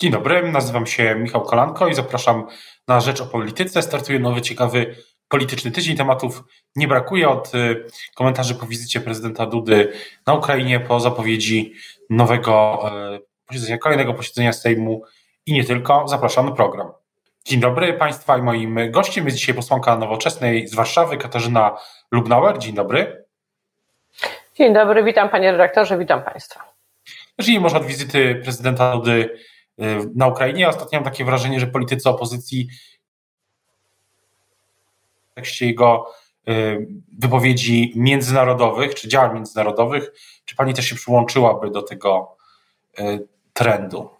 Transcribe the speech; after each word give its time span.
Dzień 0.00 0.12
dobry, 0.12 0.52
nazywam 0.52 0.86
się 0.86 1.14
Michał 1.14 1.42
Kolanko 1.42 1.88
i 1.88 1.94
zapraszam 1.94 2.46
na 2.88 3.00
Rzecz 3.00 3.20
o 3.20 3.26
Polityce. 3.26 3.82
Startuje 3.82 4.18
nowy, 4.18 4.42
ciekawy 4.42 4.96
polityczny 5.28 5.70
tydzień. 5.70 5.96
Tematów 5.96 6.42
nie 6.76 6.88
brakuje 6.88 7.28
od 7.28 7.54
y, 7.54 7.84
komentarzy 8.14 8.54
po 8.54 8.66
wizycie 8.66 9.00
prezydenta 9.00 9.46
Dudy 9.46 9.92
na 10.26 10.34
Ukrainie, 10.34 10.80
po 10.80 11.00
zapowiedzi 11.00 11.74
nowego 12.10 12.82
y, 13.16 13.20
posiedzenia, 13.46 13.78
kolejnego 13.78 14.14
posiedzenia 14.14 14.52
Sejmu 14.52 15.02
i 15.46 15.52
nie 15.52 15.64
tylko. 15.64 16.08
Zapraszam 16.08 16.46
na 16.46 16.52
program. 16.52 16.92
Dzień 17.44 17.60
dobry 17.60 17.92
Państwa 17.92 18.38
i 18.38 18.42
moim 18.42 18.90
gościem 18.90 19.24
jest 19.24 19.36
dzisiaj 19.36 19.54
posłanka 19.54 19.96
Nowoczesnej 19.96 20.68
z 20.68 20.74
Warszawy, 20.74 21.16
Katarzyna 21.16 21.76
Lubnauer. 22.10 22.58
Dzień 22.58 22.74
dobry. 22.74 23.24
Dzień 24.54 24.74
dobry, 24.74 25.04
witam 25.04 25.28
Panie 25.28 25.52
redaktorze, 25.52 25.98
witam 25.98 26.22
Państwa. 26.22 26.72
Zacznijmy 27.38 27.62
może 27.62 27.76
od 27.76 27.86
wizyty 27.86 28.40
prezydenta 28.44 28.92
Dudy 28.92 29.38
na 30.14 30.26
Ukrainie. 30.26 30.68
Ostatnio 30.68 30.98
mam 30.98 31.04
takie 31.04 31.24
wrażenie, 31.24 31.60
że 31.60 31.66
politycy 31.66 32.08
opozycji 32.08 32.68
w 35.30 35.34
tekście 35.34 35.66
jego 35.66 36.12
y, 36.48 36.88
wypowiedzi 37.18 37.92
międzynarodowych, 37.96 38.94
czy 38.94 39.08
działań 39.08 39.34
międzynarodowych, 39.34 40.12
czy 40.44 40.56
pani 40.56 40.74
też 40.74 40.84
się 40.84 40.94
przyłączyłaby 40.94 41.70
do 41.70 41.82
tego 41.82 42.36
y, 42.98 43.28
trendu? 43.52 44.19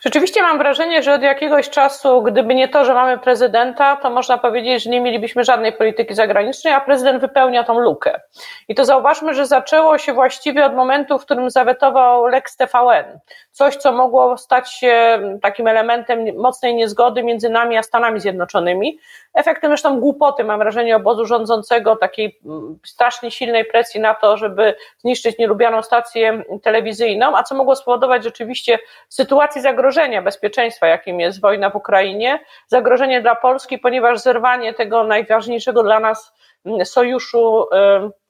Rzeczywiście 0.00 0.42
mam 0.42 0.58
wrażenie, 0.58 1.02
że 1.02 1.14
od 1.14 1.22
jakiegoś 1.22 1.70
czasu, 1.70 2.22
gdyby 2.22 2.54
nie 2.54 2.68
to, 2.68 2.84
że 2.84 2.94
mamy 2.94 3.18
prezydenta, 3.18 3.96
to 3.96 4.10
można 4.10 4.38
powiedzieć, 4.38 4.82
że 4.82 4.90
nie 4.90 5.00
mielibyśmy 5.00 5.44
żadnej 5.44 5.72
polityki 5.72 6.14
zagranicznej, 6.14 6.74
a 6.74 6.80
prezydent 6.80 7.20
wypełnia 7.20 7.64
tą 7.64 7.78
lukę. 7.78 8.20
I 8.68 8.74
to 8.74 8.84
zauważmy, 8.84 9.34
że 9.34 9.46
zaczęło 9.46 9.98
się 9.98 10.12
właściwie 10.12 10.64
od 10.64 10.74
momentu, 10.74 11.18
w 11.18 11.24
którym 11.24 11.50
zawetował 11.50 12.26
Lex 12.26 12.56
TVN. 12.56 13.18
Coś, 13.52 13.76
co 13.76 13.92
mogło 13.92 14.38
stać 14.38 14.72
się 14.72 15.20
takim 15.42 15.66
elementem 15.66 16.36
mocnej 16.36 16.74
niezgody 16.74 17.22
między 17.22 17.50
nami 17.50 17.76
a 17.76 17.82
Stanami 17.82 18.20
Zjednoczonymi. 18.20 18.98
Efektem 19.34 19.70
zresztą 19.70 20.00
głupoty, 20.00 20.44
mam 20.44 20.58
wrażenie, 20.58 20.96
obozu 20.96 21.26
rządzącego, 21.26 21.96
takiej 21.96 22.40
mm, 22.44 22.78
strasznie 22.86 23.30
silnej 23.30 23.64
presji 23.64 24.00
na 24.00 24.14
to, 24.14 24.36
żeby 24.36 24.74
zniszczyć 24.98 25.38
nielubianą 25.38 25.82
stację 25.82 26.42
telewizyjną, 26.62 27.36
a 27.36 27.42
co 27.42 27.54
mogło 27.54 27.76
spowodować 27.76 28.24
rzeczywiście 28.24 28.78
sytuację 29.08 29.62
zagrożenia 29.62 30.22
bezpieczeństwa, 30.22 30.86
jakim 30.86 31.20
jest 31.20 31.40
wojna 31.40 31.70
w 31.70 31.76
Ukrainie, 31.76 32.40
zagrożenie 32.66 33.22
dla 33.22 33.34
Polski, 33.34 33.78
ponieważ 33.78 34.20
zerwanie 34.20 34.74
tego 34.74 35.04
najważniejszego 35.04 35.82
dla 35.82 36.00
nas 36.00 36.32
mm, 36.66 36.86
sojuszu 36.86 37.66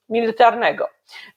militarnego. 0.09 0.89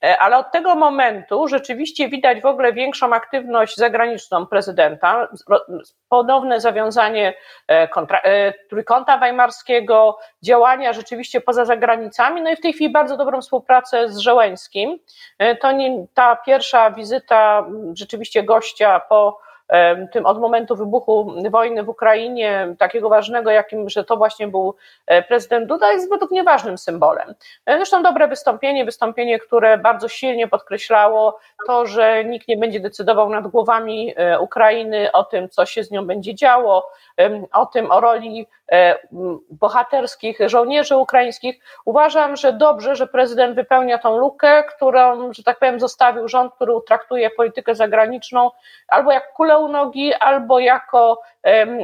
E, 0.03 0.19
ale 0.19 0.37
od 0.37 0.51
tego 0.51 0.75
momentu 0.75 1.47
rzeczywiście 1.47 2.09
widać 2.09 2.41
w 2.41 2.45
ogóle 2.45 2.73
większą 2.73 3.13
aktywność 3.13 3.77
zagraniczną 3.77 4.45
prezydenta, 4.45 5.27
ponowne 6.09 6.61
zawiązanie 6.61 7.33
e, 7.67 7.87
kontra, 7.87 8.21
e, 8.23 8.53
trójkąta 8.69 9.17
weimarskiego, 9.17 10.17
działania 10.41 10.93
rzeczywiście 10.93 11.41
poza 11.41 11.65
zagranicami, 11.65 12.41
no 12.41 12.51
i 12.51 12.55
w 12.55 12.61
tej 12.61 12.73
chwili 12.73 12.91
bardzo 12.91 13.17
dobrą 13.17 13.41
współpracę 13.41 14.09
z 14.09 14.17
Żołęskim. 14.17 14.99
To 15.61 15.71
nie, 15.71 16.05
ta 16.13 16.35
pierwsza 16.35 16.91
wizyta 16.91 17.65
rzeczywiście 17.93 18.43
gościa 18.43 19.01
po 19.09 19.39
tym 20.11 20.25
od 20.25 20.39
momentu 20.39 20.75
wybuchu 20.75 21.33
wojny 21.51 21.83
w 21.83 21.89
Ukrainie, 21.89 22.75
takiego 22.79 23.09
ważnego, 23.09 23.51
jakim, 23.51 23.89
że 23.89 24.03
to 24.03 24.17
właśnie 24.17 24.47
był 24.47 24.75
e, 25.07 25.23
prezydent 25.23 25.67
Duda, 25.67 25.91
jest 25.91 26.09
według 26.09 26.31
mnie 26.31 26.43
ważnym 26.43 26.77
symbolem. 26.77 27.35
E, 27.65 27.75
zresztą 27.75 28.03
dobre 28.03 28.27
wystąpienie, 28.27 28.85
wystąpienie, 28.85 29.39
które 29.39 29.77
bardzo 29.77 30.07
silnie 30.07 30.47
podkreślało 30.47 31.39
to, 31.67 31.85
że 31.85 32.25
nikt 32.25 32.47
nie 32.47 32.57
będzie 32.57 32.79
decydował 32.79 33.29
nad 33.29 33.47
głowami 33.47 34.13
e, 34.15 34.39
Ukrainy 34.39 35.11
o 35.11 35.23
tym, 35.23 35.49
co 35.49 35.65
się 35.65 35.83
z 35.83 35.91
nią 35.91 36.07
będzie 36.07 36.35
działo, 36.35 36.89
o 37.53 37.65
tym, 37.65 37.91
o 37.91 38.01
roli 38.01 38.47
bohaterskich 39.49 40.37
żołnierzy 40.45 40.97
ukraińskich. 40.97 41.59
Uważam, 41.85 42.35
że 42.35 42.53
dobrze, 42.53 42.95
że 42.95 43.07
prezydent 43.07 43.55
wypełnia 43.55 43.97
tą 43.97 44.17
lukę, 44.17 44.63
którą, 44.63 45.33
że 45.33 45.43
tak 45.43 45.59
powiem, 45.59 45.79
zostawił 45.79 46.27
rząd, 46.27 46.53
który 46.53 46.73
traktuje 46.87 47.29
politykę 47.29 47.75
zagraniczną 47.75 48.51
albo 48.87 49.11
jak 49.11 49.33
kulę 49.33 49.57
u 49.57 49.67
nogi, 49.67 50.13
albo 50.13 50.59
jako 50.59 51.21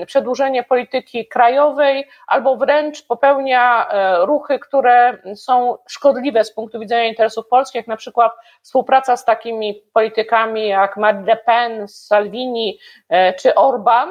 przedłużenie 0.06 0.64
polityki 0.64 1.28
krajowej, 1.28 2.08
albo 2.28 2.56
wręcz 2.56 3.08
popełnia 3.08 3.90
e, 3.90 4.26
ruchy, 4.26 4.60
które 4.60 5.18
są 5.36 5.78
szkodliwe 5.88 6.44
z 6.44 6.54
punktu 6.54 6.80
widzenia 6.80 7.06
interesów 7.06 7.48
polskich, 7.48 7.76
jak 7.76 7.88
na 7.88 7.98
przykład 7.98 8.32
współpraca 8.62 9.18
z 9.18 9.26
takimi 9.26 9.82
politykami 9.94 10.68
jak 10.68 10.98
Marine 10.98 11.26
Le 11.26 11.38
Pen, 11.38 11.88
Salvini 11.88 12.80
e, 13.10 13.34
czy 13.34 13.56
Orban, 13.56 14.10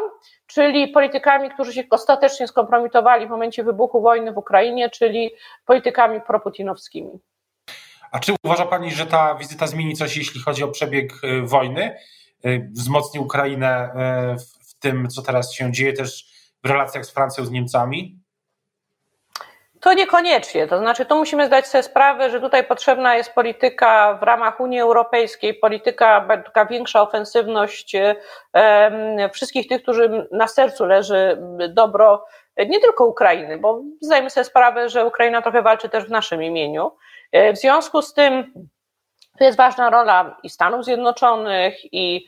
czyli 0.57 0.89
politykami, 0.89 1.51
którzy 1.51 1.73
się 1.73 1.85
ostatecznie 1.91 2.49
skompromitowali 2.49 3.27
w 3.27 3.31
momencie 3.31 3.65
wybuchu 3.65 4.01
wojny 4.01 4.33
w 4.33 4.39
Ukrainie, 4.39 4.91
czyli 4.91 5.31
politykami 5.67 6.21
proputinowskimi. 6.21 7.11
A 8.13 8.19
czy 8.19 8.35
uważa 8.45 8.67
Pani, 8.67 8.91
że 8.91 9.07
ta 9.07 9.35
wizyta 9.35 9.67
zmieni 9.67 9.95
coś, 9.95 10.17
jeśli 10.17 10.41
chodzi 10.41 10.65
o 10.65 10.69
przebieg 10.69 11.13
e, 11.23 11.43
wojny? 11.43 11.97
Wzmocni 12.71 13.21
Ukrainę 13.21 13.91
w 14.69 14.75
tym, 14.79 15.09
co 15.09 15.23
teraz 15.23 15.53
się 15.55 15.73
dzieje 15.73 15.93
też 15.93 16.25
w 16.65 16.69
relacjach 16.69 17.07
z 17.07 17.11
Francją, 17.11 17.45
z 17.45 17.51
Niemcami? 17.51 18.19
To 19.87 19.93
niekoniecznie. 19.93 20.67
To 20.67 20.79
znaczy, 20.79 21.07
tu 21.07 21.17
musimy 21.17 21.47
zdać 21.47 21.67
sobie 21.67 21.83
sprawę, 21.83 22.31
że 22.31 22.41
tutaj 22.41 22.65
potrzebna 22.65 23.17
jest 23.17 23.35
polityka 23.35 24.19
w 24.21 24.23
ramach 24.23 24.61
Unii 24.61 24.81
Europejskiej, 24.81 25.55
polityka, 25.55 26.27
taka 26.45 26.67
większa 26.67 27.03
ofensywność 27.03 27.97
wszystkich 29.33 29.69
tych, 29.69 29.83
którym 29.83 30.27
na 30.33 30.49
sercu 30.49 30.87
leży 30.87 31.39
dobro 31.69 32.25
nie 32.69 32.81
tylko 32.81 33.07
Ukrainy, 33.07 33.59
bo 33.59 33.83
zdajemy 34.01 34.31
sobie 34.31 34.45
sprawę, 34.45 34.89
że 34.89 35.07
Ukraina 35.07 35.43
trochę 35.43 35.63
walczy 35.63 35.89
też 35.89 36.05
w 36.05 36.11
naszym 36.11 36.43
imieniu. 36.43 36.93
E, 37.33 37.53
w 37.53 37.59
związku 37.59 38.03
z 38.03 38.15
tym 38.15 38.53
to 39.39 39.45
jest 39.45 39.59
ważna 39.59 39.91
rola 39.91 40.37
i 40.43 40.51
Stanów 40.51 40.85
Zjednoczonych, 40.85 41.75
i 41.93 42.27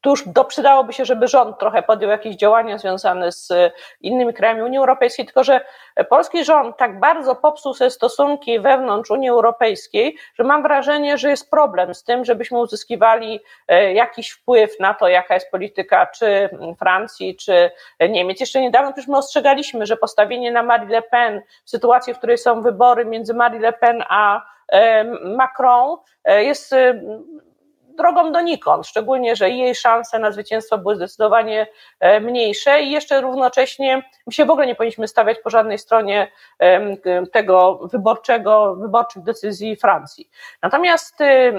tu 0.00 0.10
już 0.10 0.24
przydałoby 0.48 0.92
się, 0.92 1.04
żeby 1.04 1.28
rząd 1.28 1.58
trochę 1.58 1.82
podjął 1.82 2.10
jakieś 2.10 2.36
działania 2.36 2.78
związane 2.78 3.32
z 3.32 3.52
innymi 4.00 4.34
krajami 4.34 4.62
Unii 4.62 4.78
Europejskiej, 4.78 5.24
tylko 5.24 5.44
że 5.44 5.60
polski 6.08 6.44
rząd 6.44 6.76
tak 6.76 7.00
bardzo 7.00 7.34
popsuł 7.34 7.74
sobie 7.74 7.90
stosunki 7.90 8.60
wewnątrz 8.60 9.10
Unii 9.10 9.28
Europejskiej, 9.28 10.16
że 10.34 10.44
mam 10.44 10.62
wrażenie, 10.62 11.18
że 11.18 11.30
jest 11.30 11.50
problem 11.50 11.94
z 11.94 12.04
tym, 12.04 12.24
żebyśmy 12.24 12.58
uzyskiwali 12.58 13.40
e, 13.68 13.94
jakiś 13.94 14.30
wpływ 14.30 14.80
na 14.80 14.94
to, 14.94 15.08
jaka 15.08 15.34
jest 15.34 15.50
polityka 15.50 16.06
czy 16.06 16.50
Francji, 16.78 17.36
czy 17.36 17.70
Niemiec. 18.08 18.40
Jeszcze 18.40 18.60
niedawno 18.60 18.92
przecież 18.92 19.08
my 19.08 19.16
ostrzegaliśmy, 19.16 19.86
że 19.86 19.96
postawienie 19.96 20.52
na 20.52 20.62
Marie 20.62 20.88
Le 20.88 21.02
Pen 21.02 21.42
w 21.64 21.70
sytuacji, 21.70 22.14
w 22.14 22.18
której 22.18 22.38
są 22.38 22.62
wybory 22.62 23.04
między 23.04 23.34
Marie 23.34 23.60
Le 23.60 23.72
Pen 23.72 24.04
a 24.08 24.42
e, 24.72 25.04
Macron 25.36 25.96
e, 26.24 26.44
jest 26.44 26.74
drogą 28.00 28.32
donikąd, 28.32 28.86
szczególnie, 28.86 29.36
że 29.36 29.50
jej 29.50 29.74
szanse 29.74 30.18
na 30.18 30.32
zwycięstwo 30.32 30.78
były 30.78 30.96
zdecydowanie 30.96 31.66
e, 32.00 32.20
mniejsze 32.20 32.80
i 32.82 32.90
jeszcze 32.90 33.20
równocześnie 33.20 34.02
my 34.26 34.32
się 34.32 34.44
w 34.44 34.50
ogóle 34.50 34.66
nie 34.66 34.74
powinniśmy 34.74 35.08
stawiać 35.08 35.38
po 35.44 35.50
żadnej 35.50 35.78
stronie 35.78 36.32
tego 37.32 37.80
wyborczego, 37.92 38.76
wyborczych 38.76 39.22
decyzji 39.22 39.76
Francji. 39.76 40.30
Natomiast 40.62 41.20
y, 41.20 41.52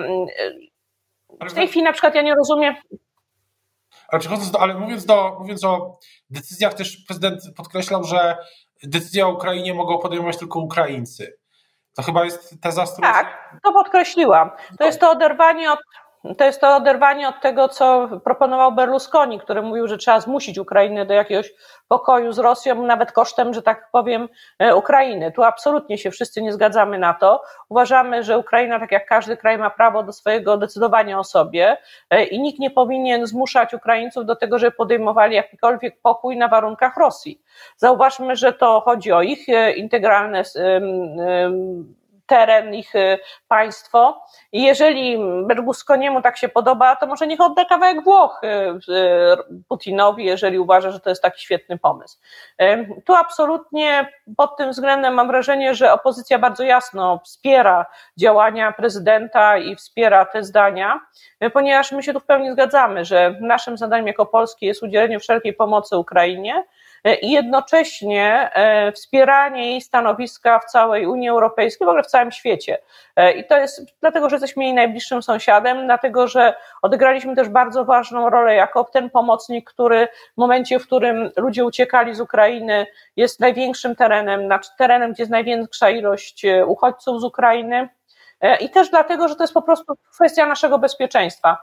w 1.50 1.54
tej 1.54 1.68
chwili 1.68 1.84
na 1.84 1.92
przykład 1.92 2.16
ja 2.16 2.22
nie 2.22 2.36
rozumiem, 2.36 2.76
ale 4.12 4.20
przechodząc 4.20 4.52
do, 4.52 4.62
ale 4.62 4.74
mówiąc, 4.74 5.06
do, 5.06 5.38
mówiąc 5.40 5.64
o 5.64 6.00
decyzjach, 6.30 6.74
też 6.74 6.98
prezydent 6.98 7.42
podkreślał, 7.56 8.04
że 8.04 8.38
decyzję 8.84 9.28
o 9.28 9.30
Ukrainie 9.30 9.74
mogą 9.74 9.98
podejmować 9.98 10.38
tylko 10.38 10.60
Ukraińcy. 10.60 11.38
To 11.96 12.04
chyba 12.04 12.26
jest 12.26 12.62
teza, 12.62 12.86
z 12.86 12.94
którą... 12.94 13.14
Tak, 13.14 13.58
to 13.64 13.74
podkreśliłam. 13.74 14.52
To 14.80 14.86
jest 14.86 15.00
to 15.00 15.12
oderwanie 15.12 15.72
od 15.72 15.80
to 16.38 16.46
jest 16.46 16.62
to 16.62 16.76
oderwanie 16.76 17.30
od 17.30 17.42
tego, 17.42 17.68
co 17.68 18.10
proponował 18.24 18.72
Berlusconi, 18.72 19.40
który 19.40 19.62
mówił, 19.62 19.88
że 19.88 19.98
trzeba 19.98 20.20
zmusić 20.20 20.58
Ukrainę 20.58 21.06
do 21.06 21.14
jakiegoś 21.14 21.54
pokoju 21.88 22.32
z 22.32 22.40
Rosją, 22.40 22.86
nawet 22.86 23.12
kosztem, 23.12 23.54
że 23.54 23.62
tak 23.62 23.90
powiem, 23.92 24.30
e, 24.60 24.76
Ukrainy. 24.76 25.32
Tu 25.32 25.44
absolutnie 25.44 25.98
się 25.98 26.12
wszyscy 26.12 26.42
nie 26.42 26.54
zgadzamy 26.54 27.00
na 27.00 27.14
to. 27.14 27.42
Uważamy, 27.70 28.24
że 28.24 28.38
Ukraina, 28.38 28.80
tak 28.80 28.92
jak 28.92 29.06
każdy 29.06 29.38
kraj, 29.38 29.58
ma 29.58 29.70
prawo 29.70 30.04
do 30.04 30.14
swojego 30.14 30.58
decydowania 30.58 31.20
o 31.20 31.24
sobie 31.24 31.78
e, 32.10 32.24
i 32.24 32.40
nikt 32.40 32.60
nie 32.60 32.72
powinien 32.72 33.28
zmuszać 33.28 33.74
Ukraińców 33.74 34.26
do 34.26 34.36
tego, 34.36 34.60
żeby 34.60 34.72
podejmowali 34.72 35.36
jakikolwiek 35.36 36.02
pokój 36.02 36.38
na 36.38 36.48
warunkach 36.48 36.98
Rosji. 36.98 37.42
Zauważmy, 37.78 38.36
że 38.36 38.54
to 38.54 38.82
chodzi 38.86 39.12
o 39.12 39.22
ich 39.22 39.50
e, 39.50 39.74
integralne 39.74 40.44
teren, 42.32 42.74
ich 42.74 42.94
państwo. 43.48 44.26
I 44.52 44.64
jeżeli 44.64 45.18
Berlusconiemu 45.48 46.22
tak 46.22 46.38
się 46.38 46.50
podoba, 46.50 46.96
to 46.96 47.08
może 47.08 47.28
niech 47.28 47.42
odda 47.42 47.66
kawałek 47.66 48.04
Włoch 48.04 48.42
Putinowi, 49.68 50.26
jeżeli 50.26 50.60
uważa, 50.60 50.92
że 50.92 51.00
to 51.00 51.10
jest 51.10 51.22
taki 51.22 51.42
świetny 51.42 51.78
pomysł. 51.78 52.20
Tu 53.06 53.16
absolutnie 53.16 54.10
pod 54.38 54.58
tym 54.58 54.72
względem 54.72 55.14
mam 55.14 55.28
wrażenie, 55.28 55.76
że 55.76 55.94
opozycja 55.94 56.40
bardzo 56.40 56.64
jasno 56.64 57.20
wspiera 57.26 57.86
działania 58.18 58.72
prezydenta 58.72 59.58
i 59.58 59.76
wspiera 59.76 60.26
te 60.26 60.44
zdania, 60.44 61.00
ponieważ 61.54 61.92
my 61.92 62.04
się 62.04 62.14
tu 62.14 62.20
w 62.20 62.26
pełni 62.26 62.52
zgadzamy, 62.52 63.06
że 63.06 63.36
naszym 63.42 63.78
zadaniem 63.78 64.08
jako 64.08 64.26
Polski 64.26 64.66
jest 64.66 64.84
udzielenie 64.84 65.20
wszelkiej 65.20 65.54
pomocy 65.54 65.98
Ukrainie, 65.98 66.64
i 67.22 67.32
jednocześnie 67.32 68.50
e, 68.54 68.92
wspieranie 68.92 69.72
jej 69.72 69.82
stanowiska 69.82 70.60
w 70.60 70.66
całej 70.66 71.08
Unii 71.08 71.30
Europejskiej, 71.30 71.86
w 71.86 71.90
ogóle 71.90 72.04
w 72.04 72.08
całym 72.08 72.32
świecie. 72.32 72.78
E, 73.16 73.32
I 73.32 73.48
to 73.48 73.58
jest 73.58 73.86
dlatego, 74.02 74.30
że 74.30 74.36
jesteśmy 74.36 74.64
jej 74.64 74.74
najbliższym 74.74 75.24
sąsiadem, 75.24 75.86
dlatego, 75.86 76.28
że 76.28 76.54
odegraliśmy 76.82 77.36
też 77.36 77.50
bardzo 77.50 77.86
ważną 77.86 78.30
rolę 78.30 78.56
jako 78.56 78.84
ten 78.84 79.10
pomocnik, 79.10 79.70
który 79.70 80.08
w 80.34 80.38
momencie, 80.38 80.80
w 80.80 80.86
którym 80.86 81.32
ludzie 81.38 81.66
uciekali 81.66 82.16
z 82.16 82.20
Ukrainy, 82.22 82.86
jest 83.16 83.40
największym 83.40 83.96
terenem, 83.96 84.46
znaczy 84.46 84.70
terenem, 84.78 85.14
gdzie 85.14 85.24
jest 85.24 85.32
największa 85.32 85.90
ilość 85.90 86.46
e, 86.46 86.66
uchodźców 86.66 87.22
z 87.22 87.24
Ukrainy. 87.24 87.90
I 88.60 88.70
też 88.70 88.90
dlatego, 88.90 89.28
że 89.28 89.36
to 89.36 89.44
jest 89.44 89.54
po 89.54 89.62
prostu 89.62 89.94
kwestia 90.14 90.46
naszego 90.46 90.80
bezpieczeństwa. 90.80 91.58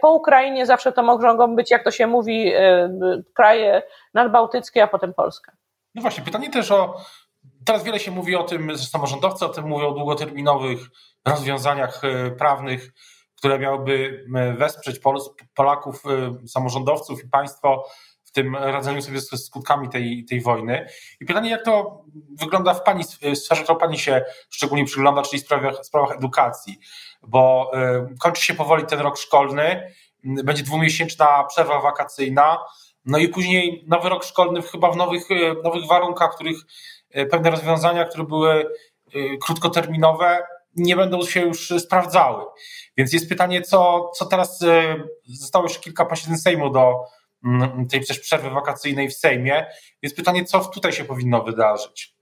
Po 0.00 0.14
Ukrainie 0.14 0.66
zawsze 0.66 0.92
to 0.92 1.02
mogą 1.02 1.56
być, 1.56 1.70
jak 1.70 1.84
to 1.84 1.90
się 1.90 2.06
mówi, 2.06 2.52
kraje 3.34 3.82
nadbałtyckie, 4.14 4.82
a 4.82 4.86
potem 4.86 5.14
Polska. 5.14 5.52
No 5.94 6.02
właśnie, 6.02 6.24
pytanie 6.24 6.50
też 6.50 6.70
o. 6.70 7.00
Teraz 7.64 7.84
wiele 7.84 7.98
się 7.98 8.10
mówi 8.10 8.36
o 8.36 8.42
tym, 8.42 8.70
że 8.70 8.78
samorządowcy 8.78 9.46
o 9.46 9.48
tym 9.48 9.64
mówią 9.64 9.88
o 9.88 9.92
długoterminowych 9.92 10.80
rozwiązaniach 11.26 12.04
e, 12.04 12.30
prawnych, 12.30 12.92
które 13.36 13.58
miałyby 13.58 14.24
e, 14.36 14.52
wesprzeć 14.52 15.00
Polaków, 15.54 16.02
e, 16.06 16.48
samorządowców 16.48 17.24
i 17.24 17.28
państwo 17.28 17.84
tym 18.38 18.56
radzeniu 18.56 19.02
sobie 19.02 19.20
ze 19.20 19.38
skutkami 19.38 19.88
tej, 19.88 20.24
tej 20.24 20.40
wojny. 20.40 20.86
I 21.20 21.24
pytanie, 21.24 21.50
jak 21.50 21.64
to 21.64 22.04
wygląda 22.40 22.74
w 22.74 22.82
Pani 22.82 23.04
sferze, 23.34 23.62
którą 23.62 23.78
Pani 23.78 23.98
się 23.98 24.24
szczególnie 24.50 24.84
przygląda, 24.84 25.22
czyli 25.22 25.42
w 25.42 25.44
sprawach, 25.44 25.84
sprawach 25.86 26.16
edukacji, 26.16 26.78
bo 27.22 27.70
kończy 28.20 28.44
się 28.44 28.54
powoli 28.54 28.86
ten 28.86 29.00
rok 29.00 29.18
szkolny, 29.18 29.92
będzie 30.24 30.62
dwumiesięczna 30.62 31.44
przerwa 31.44 31.80
wakacyjna, 31.80 32.58
no 33.04 33.18
i 33.18 33.28
później 33.28 33.84
nowy 33.86 34.08
rok 34.08 34.24
szkolny 34.24 34.62
chyba 34.62 34.90
w 34.90 34.96
nowych, 34.96 35.30
e, 35.30 35.54
nowych 35.64 35.86
warunkach, 35.86 36.34
których 36.34 36.56
pewne 37.30 37.50
rozwiązania, 37.50 38.04
które 38.04 38.24
były 38.24 38.66
krótkoterminowe, 39.42 40.42
nie 40.76 40.96
będą 40.96 41.22
się 41.22 41.40
już 41.40 41.72
sprawdzały. 41.78 42.44
Więc 42.96 43.12
jest 43.12 43.28
pytanie, 43.28 43.62
co, 43.62 44.10
co 44.14 44.26
teraz 44.26 44.64
zostało 45.24 45.64
już 45.64 45.78
kilka 45.78 46.04
posiedzeń 46.04 46.36
Sejmu 46.36 46.70
do 46.70 46.94
tej 47.90 48.06
też 48.06 48.20
przerwy 48.20 48.50
wakacyjnej 48.50 49.08
w 49.08 49.14
Sejmie. 49.14 49.66
Więc 50.02 50.14
pytanie, 50.14 50.44
co 50.44 50.64
tutaj 50.64 50.92
się 50.92 51.04
powinno 51.04 51.42
wydarzyć? 51.42 52.18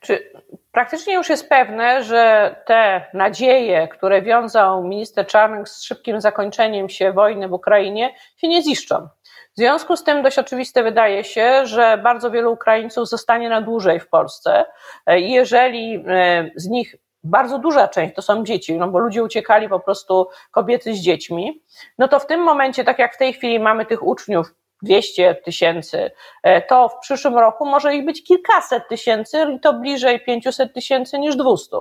Czy 0.00 0.32
praktycznie 0.72 1.14
już 1.14 1.28
jest 1.28 1.48
pewne, 1.48 2.04
że 2.04 2.54
te 2.66 3.10
nadzieje, 3.14 3.88
które 3.88 4.22
wiązał 4.22 4.84
minister 4.84 5.26
Czarnek 5.26 5.68
z 5.68 5.82
szybkim 5.82 6.20
zakończeniem 6.20 6.88
się 6.88 7.12
wojny 7.12 7.48
w 7.48 7.52
Ukrainie, 7.52 8.14
się 8.36 8.48
nie 8.48 8.62
ziszczą. 8.62 9.08
W 9.54 9.56
związku 9.56 9.96
z 9.96 10.04
tym 10.04 10.22
dość 10.22 10.38
oczywiste 10.38 10.82
wydaje 10.82 11.24
się, 11.24 11.66
że 11.66 11.98
bardzo 11.98 12.30
wielu 12.30 12.52
Ukraińców 12.52 13.08
zostanie 13.08 13.48
na 13.48 13.60
dłużej 13.60 14.00
w 14.00 14.08
Polsce. 14.08 14.64
E, 15.06 15.20
jeżeli 15.20 16.04
e, 16.08 16.50
z 16.56 16.68
nich 16.68 16.94
bardzo 17.24 17.58
duża 17.58 17.88
część 17.88 18.14
to 18.14 18.22
są 18.22 18.44
dzieci, 18.44 18.78
no 18.78 18.88
bo 18.88 18.98
ludzie 18.98 19.22
uciekali 19.22 19.68
po 19.68 19.80
prostu 19.80 20.28
kobiety 20.50 20.94
z 20.94 20.98
dziećmi, 20.98 21.62
no 21.98 22.08
to 22.08 22.18
w 22.18 22.26
tym 22.26 22.40
momencie, 22.40 22.84
tak 22.84 22.98
jak 22.98 23.14
w 23.14 23.18
tej 23.18 23.32
chwili 23.32 23.60
mamy 23.60 23.86
tych 23.86 24.06
uczniów 24.06 24.54
200 24.82 25.34
tysięcy, 25.34 26.10
e, 26.42 26.62
to 26.62 26.88
w 26.88 26.98
przyszłym 26.98 27.38
roku 27.38 27.66
może 27.66 27.94
ich 27.94 28.04
być 28.04 28.24
kilkaset 28.24 28.88
tysięcy 28.88 29.46
i 29.56 29.60
to 29.60 29.72
bliżej 29.72 30.20
500 30.20 30.74
tysięcy 30.74 31.18
niż 31.18 31.36
200. 31.36 31.76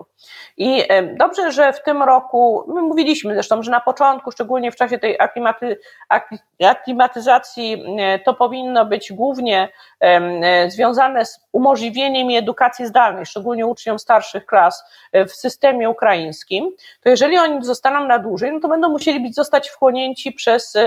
I 0.57 0.83
e, 0.89 1.15
dobrze, 1.15 1.51
że 1.51 1.73
w 1.73 1.83
tym 1.83 2.03
roku, 2.03 2.63
my 2.67 2.81
mówiliśmy 2.81 3.33
zresztą, 3.33 3.63
że 3.63 3.71
na 3.71 3.81
początku, 3.81 4.31
szczególnie 4.31 4.71
w 4.71 4.75
czasie 4.75 4.99
tej 4.99 5.19
aklimaty, 5.19 5.79
aklimatyzacji, 6.63 7.83
e, 7.99 8.19
to 8.19 8.33
powinno 8.33 8.85
być 8.85 9.13
głównie 9.13 9.69
związane 10.67 11.25
z 11.25 11.47
umożliwieniem 11.51 12.27
edukacji 12.37 12.85
zdalnej, 12.85 13.25
szczególnie 13.25 13.65
uczniom 13.65 13.99
starszych 13.99 14.45
klas 14.45 14.83
w 15.13 15.31
systemie 15.31 15.89
ukraińskim, 15.89 16.71
to 17.03 17.09
jeżeli 17.09 17.37
oni 17.37 17.65
zostaną 17.65 18.07
na 18.07 18.19
dłużej, 18.19 18.51
no 18.53 18.59
to 18.59 18.67
będą 18.67 18.89
musieli 18.89 19.19
być 19.19 19.35
zostać 19.35 19.69
wchłonięci 19.69 20.31
przez 20.31 20.77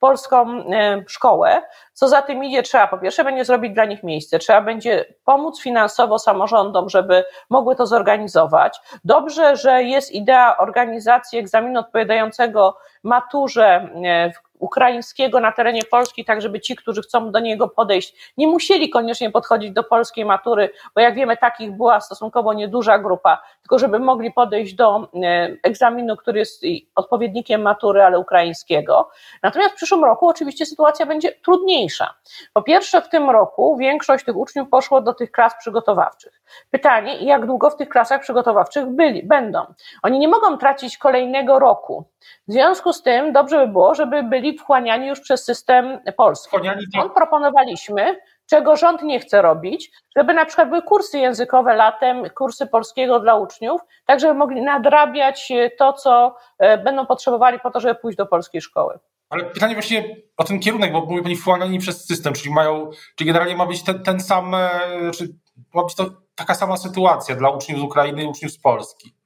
polską 0.00 0.64
szkołę, 1.06 1.62
co 1.92 2.08
za 2.08 2.22
tym 2.22 2.44
idzie, 2.44 2.62
trzeba 2.62 2.86
po 2.86 2.98
pierwsze 2.98 3.24
będzie 3.24 3.44
zrobić 3.44 3.72
dla 3.72 3.84
nich 3.84 4.02
miejsce, 4.02 4.38
trzeba 4.38 4.60
będzie 4.60 5.04
pomóc 5.24 5.60
finansowo 5.60 6.18
samorządom, 6.18 6.88
żeby 6.88 7.24
mogły 7.50 7.76
to 7.76 7.86
zorganizować. 7.86 8.80
Dobrze, 9.04 9.56
że 9.56 9.82
jest 9.82 10.12
idea 10.12 10.56
organizacji 10.58 11.38
egzaminu 11.38 11.80
odpowiadającego 11.80 12.76
maturze 13.02 13.88
e, 14.04 14.32
w 14.32 14.51
ukraińskiego 14.62 15.40
na 15.40 15.52
terenie 15.52 15.82
Polski, 15.90 16.24
tak 16.24 16.42
żeby 16.42 16.60
ci, 16.60 16.76
którzy 16.76 17.02
chcą 17.02 17.30
do 17.30 17.40
niego 17.40 17.68
podejść, 17.68 18.32
nie 18.36 18.46
musieli 18.46 18.90
koniecznie 18.90 19.30
podchodzić 19.30 19.70
do 19.70 19.84
polskiej 19.84 20.24
matury, 20.24 20.70
bo 20.94 21.00
jak 21.00 21.14
wiemy, 21.14 21.36
takich 21.36 21.72
była 21.72 22.00
stosunkowo 22.00 22.52
nieduża 22.52 22.98
grupa, 22.98 23.42
tylko 23.62 23.78
żeby 23.78 23.98
mogli 23.98 24.32
podejść 24.32 24.74
do 24.74 25.08
e, 25.22 25.56
egzaminu, 25.62 26.16
który 26.16 26.38
jest 26.38 26.62
odpowiednikiem 26.94 27.62
matury, 27.62 28.02
ale 28.02 28.18
ukraińskiego. 28.18 29.10
Natomiast 29.42 29.72
w 29.72 29.76
przyszłym 29.76 30.04
roku 30.04 30.28
oczywiście 30.28 30.66
sytuacja 30.66 31.06
będzie 31.06 31.32
trudniejsza. 31.32 32.14
Po 32.52 32.62
pierwsze, 32.62 33.02
w 33.02 33.08
tym 33.08 33.30
roku 33.30 33.76
większość 33.76 34.24
tych 34.24 34.36
uczniów 34.36 34.68
poszło 34.68 35.00
do 35.00 35.14
tych 35.14 35.32
klas 35.32 35.54
przygotowawczych. 35.58 36.42
Pytanie, 36.70 37.16
jak 37.16 37.46
długo 37.46 37.70
w 37.70 37.76
tych 37.76 37.88
klasach 37.88 38.20
przygotowawczych 38.20 38.86
byli, 38.86 39.22
będą. 39.22 39.66
Oni 40.02 40.18
nie 40.18 40.28
mogą 40.28 40.58
tracić 40.58 40.98
kolejnego 40.98 41.58
roku. 41.58 42.04
W 42.48 42.52
związku 42.52 42.92
z 42.92 43.02
tym 43.02 43.32
dobrze 43.32 43.66
by 43.66 43.72
było, 43.72 43.94
żeby 43.94 44.22
byli 44.22 44.51
wchłaniani 44.58 45.08
już 45.08 45.20
przez 45.20 45.44
system 45.44 45.98
polski. 46.16 46.56
On 46.98 47.10
proponowaliśmy, 47.10 48.16
czego 48.46 48.76
rząd 48.76 49.02
nie 49.02 49.20
chce 49.20 49.42
robić, 49.42 49.90
żeby 50.16 50.34
na 50.34 50.44
przykład 50.44 50.68
były 50.68 50.82
kursy 50.82 51.18
językowe 51.18 51.74
latem, 51.74 52.30
kursy 52.30 52.66
polskiego 52.66 53.20
dla 53.20 53.34
uczniów, 53.34 53.80
tak 54.06 54.20
żeby 54.20 54.34
mogli 54.34 54.62
nadrabiać 54.62 55.52
to, 55.78 55.92
co 55.92 56.36
e, 56.58 56.78
będą 56.78 57.06
potrzebowali 57.06 57.60
po 57.60 57.70
to, 57.70 57.80
żeby 57.80 57.94
pójść 57.94 58.18
do 58.18 58.26
polskiej 58.26 58.60
szkoły. 58.60 58.98
Ale 59.30 59.44
pytanie 59.44 59.74
właśnie 59.74 60.16
o 60.36 60.44
ten 60.44 60.60
kierunek, 60.60 60.92
bo 60.92 61.00
mówi 61.00 61.22
Pani 61.22 61.36
wchłaniani 61.36 61.78
przez 61.78 62.06
system, 62.06 62.32
czyli 62.32 62.54
mają, 62.54 62.90
czy 63.16 63.24
generalnie 63.24 63.56
ma 63.56 63.66
być 63.66 63.84
ten, 63.84 64.02
ten 64.02 64.20
sam, 64.20 64.54
e, 64.54 64.70
czy 65.14 65.28
ma 65.74 65.84
być 65.84 65.94
to 65.94 66.04
taka 66.34 66.54
sama 66.54 66.76
sytuacja 66.76 67.36
dla 67.36 67.50
uczniów 67.50 67.80
z 67.80 67.82
Ukrainy 67.82 68.22
i 68.22 68.26
uczniów 68.26 68.52
z 68.52 68.58
Polski? 68.58 69.21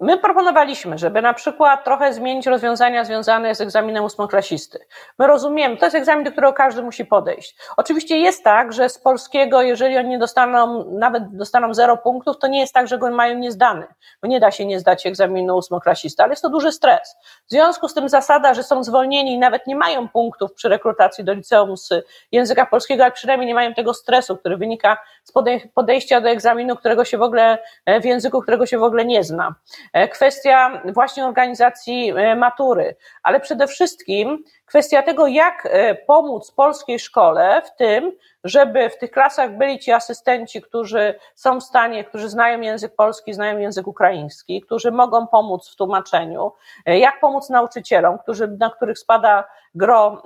My 0.00 0.18
proponowaliśmy, 0.18 0.98
żeby 0.98 1.22
na 1.22 1.34
przykład 1.34 1.84
trochę 1.84 2.12
zmienić 2.12 2.46
rozwiązania 2.46 3.04
związane 3.04 3.54
z 3.54 3.60
egzaminem 3.60 4.04
ósmoklasisty. 4.04 4.78
My 5.18 5.26
rozumiemy, 5.26 5.76
to 5.76 5.86
jest 5.86 5.96
egzamin, 5.96 6.24
do 6.24 6.32
którego 6.32 6.52
każdy 6.52 6.82
musi 6.82 7.04
podejść. 7.04 7.56
Oczywiście 7.76 8.18
jest 8.18 8.44
tak, 8.44 8.72
że 8.72 8.88
z 8.88 8.98
polskiego, 8.98 9.62
jeżeli 9.62 9.98
oni 9.98 10.18
dostaną, 10.18 10.84
nawet 10.98 11.36
dostaną 11.36 11.74
zero 11.74 11.96
punktów, 11.96 12.38
to 12.38 12.46
nie 12.46 12.60
jest 12.60 12.74
tak, 12.74 12.88
że 12.88 12.98
go 12.98 13.10
mają 13.10 13.38
niezdany, 13.38 13.86
bo 14.22 14.28
nie 14.28 14.40
da 14.40 14.50
się 14.50 14.66
nie 14.66 14.80
zdać 14.80 15.06
egzaminu 15.06 15.56
ósmoklasisty, 15.56 16.22
ale 16.22 16.32
jest 16.32 16.42
to 16.42 16.48
duży 16.48 16.72
stres. 16.72 17.16
W 17.46 17.50
związku 17.50 17.88
z 17.88 17.94
tym 17.94 18.08
zasada, 18.08 18.54
że 18.54 18.62
są 18.62 18.84
zwolnieni 18.84 19.32
i 19.34 19.38
nawet 19.38 19.66
nie 19.66 19.76
mają 19.76 20.08
punktów 20.08 20.52
przy 20.52 20.68
rekrutacji 20.68 21.24
do 21.24 21.32
liceum 21.32 21.76
z 21.76 21.90
języka 22.32 22.66
polskiego, 22.66 23.04
ale 23.04 23.12
przynajmniej 23.12 23.46
nie 23.46 23.54
mają 23.54 23.74
tego 23.74 23.94
stresu, 23.94 24.36
który 24.36 24.56
wynika 24.56 24.96
z 25.26 25.32
podejścia 25.74 26.20
do 26.20 26.28
egzaminu, 26.28 26.76
którego 26.76 27.04
się 27.04 27.18
w 27.18 27.22
ogóle, 27.22 27.58
w 28.00 28.04
języku, 28.04 28.42
którego 28.42 28.66
się 28.66 28.78
w 28.78 28.82
ogóle 28.82 29.04
nie 29.04 29.24
zna. 29.24 29.54
E, 29.92 30.08
kwestia 30.08 30.82
właśnie 30.84 31.26
organizacji 31.26 32.10
e, 32.10 32.36
matury, 32.36 32.96
ale 33.22 33.40
przede 33.40 33.66
wszystkim 33.66 34.44
kwestia 34.66 35.02
tego, 35.02 35.26
jak 35.26 35.66
e, 35.70 35.94
pomóc 35.94 36.50
polskiej 36.50 36.98
szkole 36.98 37.62
w 37.64 37.76
tym, 37.76 38.12
żeby 38.44 38.90
w 38.90 38.98
tych 38.98 39.10
klasach 39.10 39.56
byli 39.56 39.78
ci 39.78 39.92
asystenci, 39.92 40.62
którzy 40.62 41.14
są 41.34 41.60
w 41.60 41.64
stanie, 41.64 42.04
którzy 42.04 42.28
znają 42.28 42.60
język 42.60 42.96
polski, 42.96 43.34
znają 43.34 43.58
język 43.58 43.86
ukraiński, 43.86 44.60
którzy 44.60 44.92
mogą 44.92 45.26
pomóc 45.26 45.70
w 45.72 45.76
tłumaczeniu, 45.76 46.52
jak 46.86 47.20
pomóc 47.20 47.50
nauczycielom, 47.50 48.18
którzy, 48.18 48.48
na 48.48 48.70
których 48.70 48.98
spada 48.98 49.44
gro 49.74 50.22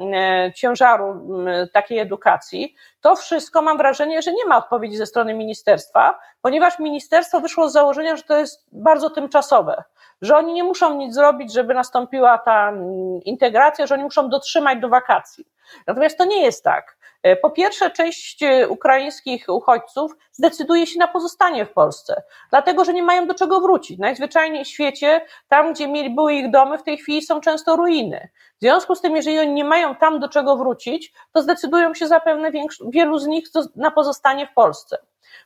ciężaru 0.54 1.26
takiej 1.72 1.98
edukacji. 1.98 2.74
To 3.00 3.16
wszystko 3.16 3.62
mam 3.62 3.78
wrażenie, 3.78 4.22
że 4.22 4.32
nie 4.32 4.46
ma 4.46 4.58
odpowiedzi 4.58 4.89
ze 4.96 5.06
strony 5.06 5.34
ministerstwa, 5.34 6.18
ponieważ 6.42 6.78
ministerstwo 6.78 7.40
wyszło 7.40 7.68
z 7.68 7.72
założenia, 7.72 8.16
że 8.16 8.22
to 8.22 8.38
jest 8.38 8.66
bardzo 8.72 9.10
tymczasowe 9.10 9.84
że 10.22 10.36
oni 10.36 10.52
nie 10.52 10.64
muszą 10.64 10.94
nic 10.94 11.14
zrobić, 11.14 11.52
żeby 11.52 11.74
nastąpiła 11.74 12.38
ta 12.38 12.68
mm, 12.68 13.20
integracja, 13.24 13.86
że 13.86 13.94
oni 13.94 14.04
muszą 14.04 14.28
dotrzymać 14.28 14.78
do 14.78 14.88
wakacji. 14.88 15.44
Natomiast 15.86 16.18
to 16.18 16.24
nie 16.24 16.42
jest 16.42 16.64
tak. 16.64 16.96
E, 17.22 17.36
po 17.36 17.50
pierwsze, 17.50 17.90
część 17.90 18.42
e, 18.42 18.68
ukraińskich 18.68 19.44
uchodźców 19.48 20.12
zdecyduje 20.32 20.86
się 20.86 20.98
na 20.98 21.08
pozostanie 21.08 21.66
w 21.66 21.72
Polsce, 21.72 22.22
dlatego 22.50 22.84
że 22.84 22.92
nie 22.92 23.02
mają 23.02 23.26
do 23.26 23.34
czego 23.34 23.60
wrócić. 23.60 23.98
Najzwyczajniej 23.98 24.64
w 24.64 24.68
świecie, 24.68 25.20
tam 25.48 25.72
gdzie 25.72 25.88
mieli, 25.88 26.14
były 26.14 26.34
ich 26.34 26.50
domy, 26.50 26.78
w 26.78 26.82
tej 26.82 26.98
chwili 26.98 27.22
są 27.22 27.40
często 27.40 27.76
ruiny. 27.76 28.28
W 28.58 28.60
związku 28.60 28.94
z 28.94 29.00
tym, 29.00 29.16
jeżeli 29.16 29.38
oni 29.38 29.52
nie 29.52 29.64
mają 29.64 29.94
tam 29.94 30.20
do 30.20 30.28
czego 30.28 30.56
wrócić, 30.56 31.12
to 31.32 31.42
zdecydują 31.42 31.94
się 31.94 32.06
zapewne 32.06 32.50
wielu 32.88 33.18
z 33.18 33.26
nich 33.26 33.44
na 33.76 33.90
pozostanie 33.90 34.46
w 34.46 34.54
Polsce. 34.54 34.98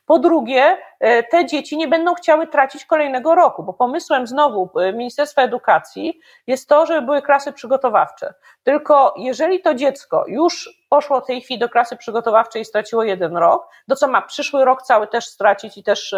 Po 0.05 0.19
drugie, 0.19 0.77
e, 0.99 1.23
te 1.23 1.45
dzieci 1.45 1.77
nie 1.77 1.87
będą 1.87 2.13
chciały 2.13 2.47
tracić 2.47 2.85
kolejnego 2.85 3.35
roku, 3.35 3.63
bo 3.63 3.73
pomysłem 3.73 4.27
znowu 4.27 4.69
e, 4.79 4.93
Ministerstwa 4.93 5.41
Edukacji 5.41 6.19
jest 6.47 6.69
to, 6.69 6.85
żeby 6.85 7.01
były 7.01 7.21
klasy 7.21 7.53
przygotowawcze. 7.53 8.33
Tylko 8.63 9.13
jeżeli 9.17 9.61
to 9.61 9.75
dziecko 9.75 10.23
już 10.27 10.69
poszło 10.89 11.21
w 11.21 11.25
tej 11.25 11.41
chwili 11.41 11.59
do 11.59 11.69
klasy 11.69 11.97
przygotowawczej 11.97 12.61
i 12.61 12.65
straciło 12.65 13.03
jeden 13.03 13.37
rok, 13.37 13.67
to 13.89 13.95
co 13.95 14.07
ma 14.07 14.21
przyszły 14.21 14.65
rok 14.65 14.81
cały 14.81 15.07
też 15.07 15.25
stracić 15.25 15.77
i 15.77 15.83
też 15.83 16.13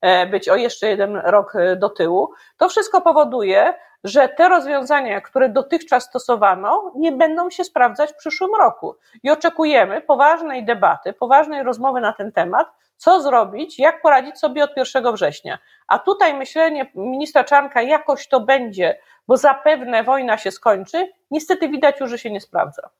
e, 0.00 0.26
być 0.26 0.48
o 0.48 0.56
jeszcze 0.56 0.86
jeden 0.86 1.16
rok 1.16 1.52
do 1.76 1.88
tyłu, 1.88 2.32
to 2.58 2.68
wszystko 2.68 3.00
powoduje, 3.00 3.74
że 4.04 4.28
te 4.28 4.48
rozwiązania, 4.48 5.20
które 5.20 5.48
dotychczas 5.48 6.04
stosowano, 6.04 6.92
nie 6.96 7.12
będą 7.12 7.50
się 7.50 7.64
sprawdzać 7.64 8.12
w 8.12 8.16
przyszłym 8.16 8.50
roku. 8.58 8.96
I 9.22 9.30
oczekujemy 9.30 10.00
poważnej 10.00 10.64
debaty, 10.64 11.12
poważnej 11.12 11.62
rozmowy 11.62 12.00
na 12.00 12.12
ten 12.12 12.32
temat, 12.32 12.66
co 12.96 13.22
zrobić, 13.22 13.78
jak 13.78 14.02
poradzić 14.02 14.38
sobie 14.38 14.64
od 14.64 14.70
1 14.76 15.14
września. 15.14 15.58
A 15.86 15.98
tutaj 15.98 16.34
myślenie 16.34 16.90
ministra 16.94 17.44
Czarnka 17.44 17.82
jakoś 17.82 18.28
to 18.28 18.40
będzie, 18.40 18.98
bo 19.28 19.36
zapewne 19.36 20.04
wojna 20.04 20.38
się 20.38 20.50
skończy, 20.50 21.08
niestety 21.30 21.68
widać 21.68 22.00
już, 22.00 22.10
że 22.10 22.18
się 22.18 22.30
nie 22.30 22.40
sprawdza. 22.40 22.90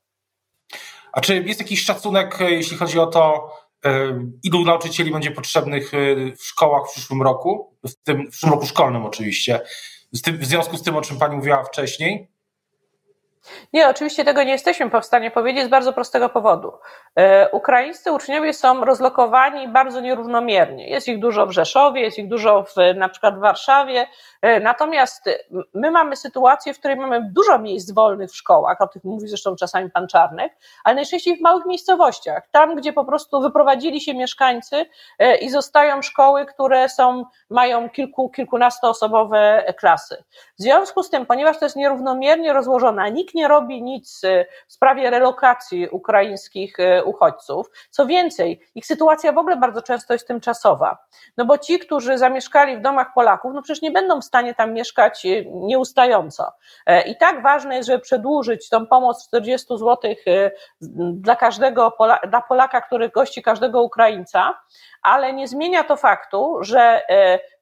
A 1.12 1.20
czy 1.20 1.36
jest 1.36 1.60
jakiś 1.60 1.84
szacunek, 1.84 2.40
e, 2.40 2.50
jeśli 2.50 2.76
chodzi 2.76 2.98
o 2.98 3.06
to, 3.06 3.52
e, 3.84 3.90
ilu 4.42 4.64
nauczycieli 4.64 5.10
będzie 5.10 5.30
potrzebnych 5.30 5.94
e, 5.94 5.98
w 6.36 6.44
szkołach 6.44 6.88
w 6.88 6.92
przyszłym 6.92 7.22
roku, 7.22 7.76
w 7.84 7.94
tym 7.94 8.26
w 8.26 8.30
przyszłym 8.30 8.52
roku 8.52 8.66
szkolnym 8.66 9.04
oczywiście, 9.04 9.60
w 10.22 10.44
związku 10.44 10.76
z 10.76 10.82
tym, 10.82 10.96
o 10.96 11.00
czym 11.00 11.18
Pani 11.18 11.36
mówiła 11.36 11.64
wcześniej? 11.64 12.33
Nie, 13.72 13.88
oczywiście 13.88 14.24
tego 14.24 14.42
nie 14.42 14.52
jesteśmy 14.52 14.90
w 15.00 15.04
stanie 15.04 15.30
powiedzieć 15.30 15.64
z 15.64 15.68
bardzo 15.68 15.92
prostego 15.92 16.28
powodu. 16.28 16.72
E, 17.16 17.50
ukraińscy 17.50 18.12
uczniowie 18.12 18.52
są 18.52 18.84
rozlokowani 18.84 19.68
bardzo 19.68 20.00
nierównomiernie. 20.00 20.88
Jest 20.88 21.08
ich 21.08 21.18
dużo 21.18 21.46
w 21.46 21.50
Rzeszowie, 21.50 22.00
jest 22.00 22.18
ich 22.18 22.28
dużo 22.28 22.62
w, 22.64 22.96
na 22.96 23.08
przykład 23.08 23.36
w 23.36 23.40
Warszawie. 23.40 24.06
E, 24.42 24.60
natomiast 24.60 25.24
my 25.74 25.90
mamy 25.90 26.16
sytuację, 26.16 26.74
w 26.74 26.78
której 26.78 26.96
mamy 26.96 27.30
dużo 27.32 27.58
miejsc 27.58 27.92
wolnych 27.92 28.30
w 28.30 28.36
szkołach, 28.36 28.80
o 28.80 28.88
tych 28.88 29.04
mówi 29.04 29.28
zresztą 29.28 29.56
czasami 29.56 29.90
pan 29.90 30.08
Czarnek, 30.08 30.56
ale 30.84 30.94
najczęściej 30.94 31.36
w 31.36 31.40
małych 31.40 31.66
miejscowościach, 31.66 32.48
tam 32.50 32.76
gdzie 32.76 32.92
po 32.92 33.04
prostu 33.04 33.40
wyprowadzili 33.40 34.00
się 34.00 34.14
mieszkańcy 34.14 34.86
e, 35.18 35.36
i 35.36 35.50
zostają 35.50 36.02
szkoły, 36.02 36.46
które 36.46 36.88
są, 36.88 37.24
mają 37.50 37.90
kilku, 37.90 38.30
kilkunastoosobowe 38.30 39.74
klasy. 39.78 40.24
W 40.58 40.62
związku 40.62 41.02
z 41.02 41.10
tym, 41.10 41.26
ponieważ 41.26 41.58
to 41.58 41.64
jest 41.64 41.76
nierównomiernie 41.76 42.52
rozłożone, 42.52 43.02
a 43.02 43.08
nikt 43.08 43.33
nie 43.34 43.48
robi 43.48 43.82
nic 43.82 44.22
w 44.68 44.72
sprawie 44.72 45.10
relokacji 45.10 45.88
ukraińskich 45.88 46.76
uchodźców. 47.04 47.70
Co 47.90 48.06
więcej, 48.06 48.60
ich 48.74 48.86
sytuacja 48.86 49.32
w 49.32 49.38
ogóle 49.38 49.56
bardzo 49.56 49.82
często 49.82 50.12
jest 50.12 50.28
tymczasowa. 50.28 50.98
No 51.36 51.44
bo 51.44 51.58
ci, 51.58 51.78
którzy 51.78 52.18
zamieszkali 52.18 52.76
w 52.76 52.80
domach 52.80 53.14
Polaków, 53.14 53.52
no 53.54 53.62
przecież 53.62 53.82
nie 53.82 53.90
będą 53.90 54.20
w 54.20 54.24
stanie 54.24 54.54
tam 54.54 54.72
mieszkać 54.72 55.26
e, 55.26 55.44
nieustająco. 55.44 56.52
E, 56.86 57.08
I 57.08 57.16
tak 57.16 57.42
ważne 57.42 57.76
jest, 57.76 57.86
żeby 57.86 57.98
przedłużyć 57.98 58.68
tą 58.68 58.86
pomoc 58.86 59.28
40 59.28 59.78
zł 59.78 60.14
e, 60.26 60.50
dla 61.12 61.36
każdego, 61.36 61.96
dla 62.28 62.42
Polaka, 62.42 62.80
który 62.80 63.08
gości 63.08 63.42
każdego 63.42 63.82
Ukraińca, 63.82 64.58
ale 65.02 65.32
nie 65.32 65.48
zmienia 65.48 65.84
to 65.84 65.96
faktu, 65.96 66.56
że 66.60 67.02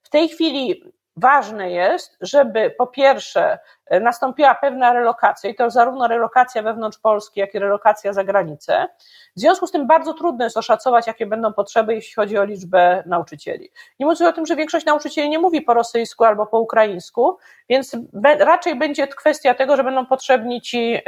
w 0.02 0.08
tej 0.10 0.28
chwili 0.28 0.92
Ważne 1.16 1.70
jest, 1.70 2.16
żeby 2.20 2.70
po 2.78 2.86
pierwsze 2.86 3.58
nastąpiła 4.00 4.54
pewna 4.54 4.92
relokacja, 4.92 5.50
i 5.50 5.54
to 5.54 5.70
zarówno 5.70 6.08
relokacja 6.08 6.62
wewnątrz 6.62 6.98
Polski, 6.98 7.40
jak 7.40 7.54
i 7.54 7.58
relokacja 7.58 8.12
za 8.12 8.24
granicę. 8.24 8.88
W 9.36 9.40
związku 9.40 9.66
z 9.66 9.70
tym 9.70 9.86
bardzo 9.86 10.14
trudno 10.14 10.44
jest 10.44 10.56
oszacować, 10.56 11.06
jakie 11.06 11.26
będą 11.26 11.52
potrzeby, 11.52 11.94
jeśli 11.94 12.14
chodzi 12.14 12.38
o 12.38 12.44
liczbę 12.44 13.02
nauczycieli. 13.06 13.70
Nie 14.00 14.06
mówiąc 14.06 14.20
o 14.20 14.32
tym, 14.32 14.46
że 14.46 14.56
większość 14.56 14.86
nauczycieli 14.86 15.28
nie 15.28 15.38
mówi 15.38 15.60
po 15.62 15.74
rosyjsku 15.74 16.24
albo 16.24 16.46
po 16.46 16.60
ukraińsku, 16.60 17.38
więc 17.68 17.96
raczej 18.38 18.78
będzie 18.78 19.08
kwestia 19.08 19.54
tego, 19.54 19.76
że 19.76 19.84
będą 19.84 20.06
potrzebni 20.06 20.60
ci 20.60 20.98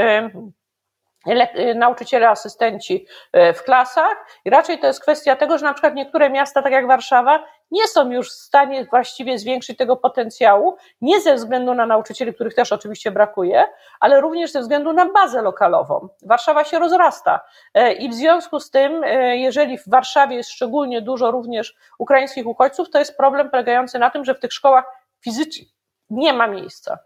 nauczyciele, 1.74 2.28
asystenci 2.28 3.06
y, 3.36 3.52
w 3.52 3.62
klasach 3.62 4.26
i 4.44 4.50
raczej 4.50 4.78
to 4.78 4.86
jest 4.86 5.00
kwestia 5.00 5.36
tego, 5.36 5.58
że 5.58 5.64
na 5.64 5.72
przykład 5.72 5.94
niektóre 5.94 6.30
miasta, 6.30 6.62
tak 6.62 6.72
jak 6.72 6.86
Warszawa, 6.86 7.44
nie 7.70 7.88
są 7.88 8.10
już 8.10 8.30
w 8.30 8.32
stanie 8.32 8.84
właściwie 8.84 9.38
zwiększyć 9.38 9.78
tego 9.78 9.96
potencjału, 9.96 10.76
nie 11.00 11.20
ze 11.20 11.34
względu 11.34 11.74
na 11.74 11.86
nauczycieli, 11.86 12.34
których 12.34 12.54
też 12.54 12.72
oczywiście 12.72 13.10
brakuje, 13.10 13.64
ale 14.00 14.20
również 14.20 14.52
ze 14.52 14.60
względu 14.60 14.92
na 14.92 15.12
bazę 15.12 15.42
lokalową. 15.42 16.08
Warszawa 16.22 16.64
się 16.64 16.78
rozrasta 16.78 17.40
y, 17.78 17.92
i 17.92 18.08
w 18.08 18.14
związku 18.14 18.60
z 18.60 18.70
tym, 18.70 19.02
jeżeli 19.34 19.78
w 19.78 19.88
Warszawie 19.88 20.36
jest 20.36 20.50
szczególnie 20.50 21.02
dużo 21.02 21.30
również 21.30 21.74
ukraińskich 21.98 22.46
uchodźców, 22.46 22.90
to 22.90 22.98
jest 22.98 23.16
problem 23.16 23.50
polegający 23.50 23.98
na 23.98 24.10
tym, 24.10 24.24
że 24.24 24.34
w 24.34 24.40
tych 24.40 24.52
szkołach 24.52 24.84
fizycznie 25.20 25.64
nie 26.10 26.32
ma 26.32 26.46
miejsca. 26.46 26.98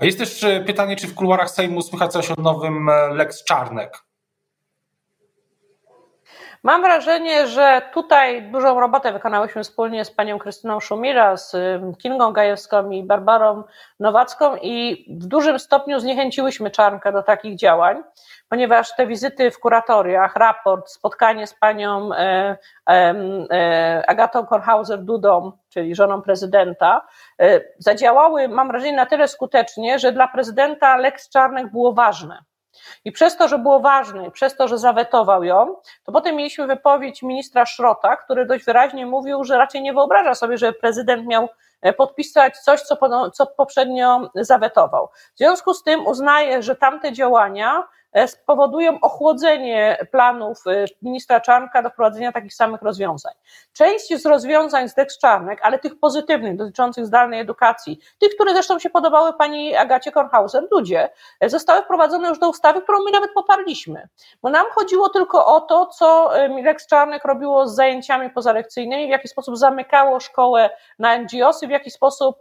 Jest 0.00 0.18
też 0.18 0.44
e, 0.44 0.60
pytanie, 0.60 0.96
czy 0.96 1.06
w 1.06 1.14
kuluarach 1.14 1.50
Sejmu 1.50 1.82
słychać 1.82 2.12
coś 2.12 2.30
o 2.30 2.34
nowym 2.38 2.88
e, 2.88 3.08
Lex 3.08 3.44
Czarnek? 3.44 4.05
Mam 6.62 6.82
wrażenie, 6.82 7.46
że 7.46 7.82
tutaj 7.92 8.42
dużą 8.42 8.80
robotę 8.80 9.12
wykonałyśmy 9.12 9.62
wspólnie 9.62 10.04
z 10.04 10.10
panią 10.10 10.38
Krystyną 10.38 10.80
Szumira, 10.80 11.36
z 11.36 11.56
Kingą 11.98 12.32
Gajewską 12.32 12.90
i 12.90 13.02
Barbarą 13.02 13.64
Nowacką 14.00 14.56
i 14.56 15.06
w 15.20 15.26
dużym 15.26 15.58
stopniu 15.58 16.00
zniechęciłyśmy 16.00 16.70
Czarnkę 16.70 17.12
do 17.12 17.22
takich 17.22 17.56
działań, 17.56 18.02
ponieważ 18.48 18.96
te 18.96 19.06
wizyty 19.06 19.50
w 19.50 19.58
kuratoriach, 19.58 20.36
raport, 20.36 20.90
spotkanie 20.90 21.46
z 21.46 21.54
panią 21.54 22.10
e, 22.14 22.56
e, 22.90 24.02
Agatą 24.06 24.42
Kornhauser-Dudą, 24.42 25.52
czyli 25.68 25.94
żoną 25.94 26.22
prezydenta, 26.22 27.06
e, 27.40 27.60
zadziałały, 27.78 28.48
mam 28.48 28.68
wrażenie, 28.68 28.96
na 28.96 29.06
tyle 29.06 29.28
skutecznie, 29.28 29.98
że 29.98 30.12
dla 30.12 30.28
prezydenta 30.28 30.96
Lex 30.96 31.28
Czarnek 31.30 31.72
było 31.72 31.92
ważne. 31.92 32.38
I 33.04 33.12
przez 33.12 33.36
to, 33.36 33.48
że 33.48 33.58
było 33.58 33.80
ważne, 33.80 34.30
przez 34.30 34.56
to, 34.56 34.68
że 34.68 34.78
zawetował 34.78 35.44
ją, 35.44 35.76
to 36.04 36.12
potem 36.12 36.36
mieliśmy 36.36 36.66
wypowiedź 36.66 37.22
ministra 37.22 37.66
Szrota, 37.66 38.16
który 38.16 38.46
dość 38.46 38.64
wyraźnie 38.64 39.06
mówił, 39.06 39.44
że 39.44 39.58
raczej 39.58 39.82
nie 39.82 39.92
wyobraża 39.92 40.34
sobie, 40.34 40.58
że 40.58 40.72
prezydent 40.72 41.26
miał 41.26 41.48
e, 41.82 41.92
podpisać 41.92 42.58
coś, 42.58 42.80
co, 42.80 42.96
co 43.30 43.46
poprzednio 43.46 44.30
zawetował. 44.34 45.08
W 45.34 45.38
związku 45.38 45.74
z 45.74 45.82
tym 45.82 46.06
uznaje, 46.06 46.62
że 46.62 46.76
tamte 46.76 47.12
działania 47.12 47.82
spowodują 48.26 49.00
ochłodzenie 49.00 50.06
planów 50.10 50.66
e, 50.66 50.84
ministra 51.02 51.40
Czarnka 51.40 51.82
do 51.82 51.90
wprowadzenia 51.90 52.32
takich 52.32 52.54
samych 52.54 52.82
rozwiązań. 52.82 53.32
Część 53.72 54.22
z 54.22 54.26
rozwiązań 54.26 54.88
z 54.88 54.94
Dex 54.94 55.18
Czarnek, 55.18 55.58
ale 55.62 55.78
tych 55.78 55.98
pozytywnych, 56.00 56.56
dotyczących 56.56 57.06
zdalnej 57.06 57.40
edukacji, 57.40 58.00
tych, 58.18 58.34
które 58.34 58.52
zresztą 58.52 58.78
się 58.78 58.90
podobały 58.90 59.32
pani 59.32 59.76
Agacie 59.76 60.12
Kornhauser, 60.12 60.64
ludzie, 60.70 61.08
e, 61.40 61.48
zostały 61.48 61.82
wprowadzone 61.82 62.28
już 62.28 62.38
do 62.38 62.48
ustawy, 62.48 62.82
którą 62.82 62.98
my 63.04 63.10
nawet 63.10 63.30
poparliśmy. 63.34 64.08
Bo 64.42 64.50
nam 64.50 64.66
chodziło 64.70 65.08
tylko 65.08 65.46
o 65.46 65.60
to, 65.60 65.86
co 65.86 66.30
Lex 66.64 66.86
Czarnek 66.86 67.24
robiło 67.24 67.68
z 67.68 67.74
zajęciami 67.74 68.30
pozalekcyjnymi, 68.30 69.06
w 69.06 69.10
jaki 69.10 69.28
sposób 69.28 69.56
zamykało 69.56 70.20
szkołę 70.20 70.70
na 70.98 71.18
NGOsy, 71.18 71.66
w 71.66 71.70
jaki 71.70 71.90
sposób 71.90 72.38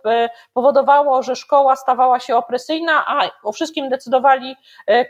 powodowało, 0.53 1.23
że 1.23 1.35
szkoła 1.35 1.75
stawała 1.75 2.19
się 2.19 2.35
opresyjna, 2.35 3.03
a 3.07 3.29
o 3.43 3.51
wszystkim 3.51 3.89
decydowali 3.89 4.55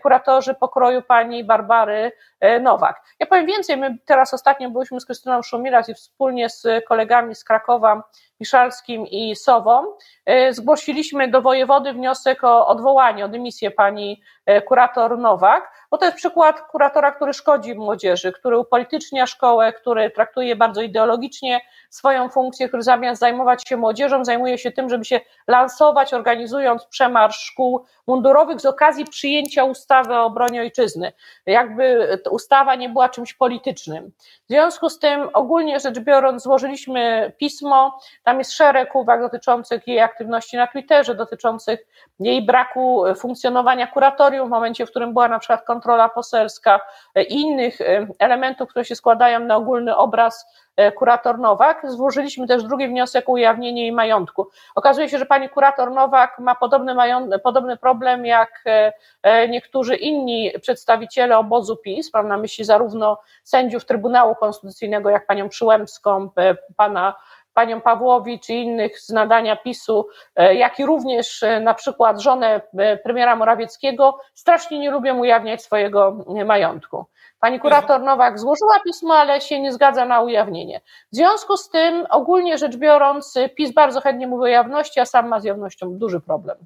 kuratorzy 0.02 0.45
pokroju 0.54 1.02
pani 1.02 1.44
Barbary 1.44 2.12
e, 2.40 2.60
Nowak. 2.60 3.02
Ja 3.20 3.26
powiem 3.26 3.46
więcej, 3.46 3.78
my 3.78 3.98
teraz 4.06 4.34
ostatnio 4.34 4.70
byliśmy 4.70 5.00
z 5.00 5.06
Krystyną 5.06 5.42
Szumilas 5.42 5.90
i 5.90 5.94
wspólnie 5.94 6.50
z 6.50 6.86
kolegami 6.88 7.36
z 7.36 7.44
Krakowa, 7.44 8.04
Miszalskim 8.40 9.08
i 9.08 9.36
Sową, 9.36 9.86
e, 10.26 10.54
zgłosiliśmy 10.54 11.28
do 11.28 11.42
wojewody 11.42 11.94
wniosek 11.94 12.44
o 12.44 12.68
odwołanie, 12.68 13.26
o 13.26 13.28
dymisję 13.28 13.72
pani 13.72 14.22
e, 14.46 14.62
kurator 14.62 15.18
Nowak, 15.18 15.72
bo 15.92 15.98
to 15.98 16.06
jest 16.06 16.18
przykład 16.18 16.62
kuratora, 16.62 17.12
który 17.12 17.34
szkodzi 17.34 17.76
młodzieży, 17.76 18.32
który 18.32 18.58
upolitycznia 18.58 19.28
szkołę, 19.28 19.74
który 19.74 20.12
traktuje 20.12 20.56
bardzo 20.56 20.82
ideologicznie 20.82 21.62
swoją 21.90 22.30
funkcję, 22.30 22.68
który 22.68 22.84
zamiast 22.84 23.22
zajmować 23.22 23.68
się 23.68 23.78
młodzieżą, 23.78 24.26
zajmuje 24.26 24.58
się 24.58 24.72
tym, 24.72 24.90
żeby 24.90 25.06
się 25.06 25.20
lansować, 25.48 26.14
organizując 26.14 26.86
przemarsz 26.86 27.40
szkół 27.40 27.86
mundurowych 28.08 28.62
z 28.62 28.66
okazji 28.66 29.06
przyjęcia 29.06 29.64
ustawy 29.64 30.14
o 30.14 30.26
obronie 30.26 30.62
ojczyzny. 30.62 31.14
Jakby 31.46 32.08
ustawa 32.32 32.76
nie 32.76 32.90
była 32.90 33.10
czymś 33.10 33.34
politycznym. 33.34 34.12
W 34.20 34.48
związku 34.48 34.90
z 34.90 35.00
tym, 35.00 35.30
ogólnie 35.34 35.80
rzecz 35.80 36.00
biorąc, 36.00 36.44
złożyliśmy 36.44 37.32
pismo, 37.38 38.00
Tam 38.26 38.40
jest 38.40 38.54
szereg 38.54 38.96
uwag 38.96 39.22
dotyczących 39.22 39.88
jej 39.88 40.00
aktywności 40.00 40.58
na 40.58 40.68
Twitterze, 40.68 41.16
dotyczących 41.16 41.88
jej 42.20 42.46
braku 42.46 43.04
funkcjonowania 43.16 43.88
kuratorium 43.88 44.48
w 44.48 44.52
momencie, 44.52 44.86
w 44.86 44.90
którym 44.90 45.14
była 45.14 45.28
na 45.28 45.40
przykład 45.40 45.66
kontrola 45.66 46.10
poselska 46.10 46.82
i 47.30 47.42
innych 47.42 47.78
elementów, 48.20 48.70
które 48.70 48.86
się 48.86 48.96
składają 48.96 49.40
na 49.40 49.56
ogólny 49.56 49.98
obraz 49.98 50.46
E, 50.76 50.92
kurator 50.92 51.40
Nowak. 51.40 51.92
Złożyliśmy 51.92 52.48
też 52.48 52.64
drugi 52.64 52.88
wniosek 52.88 53.30
o 53.30 53.32
ujawnienie 53.32 53.82
jej 53.82 53.92
majątku. 53.92 54.48
Okazuje 54.76 55.10
się, 55.10 55.20
że 55.20 55.26
pani 55.26 55.50
kurator 55.50 55.92
Nowak 55.92 56.40
ma 56.40 56.56
podobny, 56.56 56.96
podobny 57.44 57.78
problem 57.78 58.26
jak 58.26 58.62
e, 58.66 58.94
e, 59.24 59.48
niektórzy 59.48 59.96
inni 59.96 60.52
przedstawiciele 60.62 61.38
obozu 61.38 61.78
PiS, 61.78 62.14
mam 62.14 62.28
na 62.28 62.38
myśli 62.38 62.66
zarówno 62.66 63.20
sędziów 63.44 63.86
Trybunału 63.86 64.36
Konstytucyjnego, 64.36 65.10
jak 65.10 65.28
panią 65.28 65.50
Przyłębską, 65.50 66.30
pana 66.76 67.16
panią 67.56 67.82
Pawłowicz 67.82 68.50
i 68.50 68.54
innych 68.54 69.00
z 69.00 69.10
nadania 69.10 69.56
PiSu, 69.56 70.08
jak 70.36 70.80
i 70.80 70.86
również 70.86 71.44
na 71.62 71.74
przykład 71.74 72.22
żonę 72.22 72.62
premiera 73.04 73.36
Morawieckiego, 73.36 74.20
strasznie 74.34 74.80
nie 74.80 74.92
lubią 74.92 75.20
ujawniać 75.20 75.64
swojego 75.64 76.26
majątku. 76.46 77.06
Pani 77.40 77.60
kurator 77.60 78.02
Nowak 78.02 78.40
złożyła 78.40 78.80
pismo, 78.80 79.14
ale 79.14 79.42
się 79.42 79.60
nie 79.60 79.74
zgadza 79.74 80.06
na 80.06 80.22
ujawnienie. 80.22 80.82
W 81.12 81.16
związku 81.16 81.58
z 81.58 81.70
tym, 81.70 82.06
ogólnie 82.10 82.58
rzecz 82.58 82.78
biorąc, 82.78 83.34
PiS 83.56 83.74
bardzo 83.74 84.02
chętnie 84.02 84.28
mówi 84.28 84.44
o 84.44 84.48
jawności, 84.48 85.00
a 85.00 85.06
sam 85.06 85.28
ma 85.28 85.40
z 85.40 85.44
jawnością 85.44 85.98
duży 85.98 86.20
problem. 86.20 86.58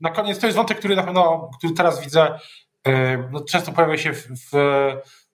Na 0.00 0.10
koniec 0.10 0.38
to 0.38 0.46
jest 0.46 0.56
wątek, 0.56 0.78
który 0.78 0.96
na 0.96 1.02
pewno, 1.02 1.50
który 1.58 1.74
teraz 1.74 2.04
widzę, 2.04 2.38
e, 2.86 3.18
no, 3.32 3.40
często 3.40 3.72
pojawia 3.72 3.96
się 3.96 4.12
w, 4.12 4.26
w 4.52 4.52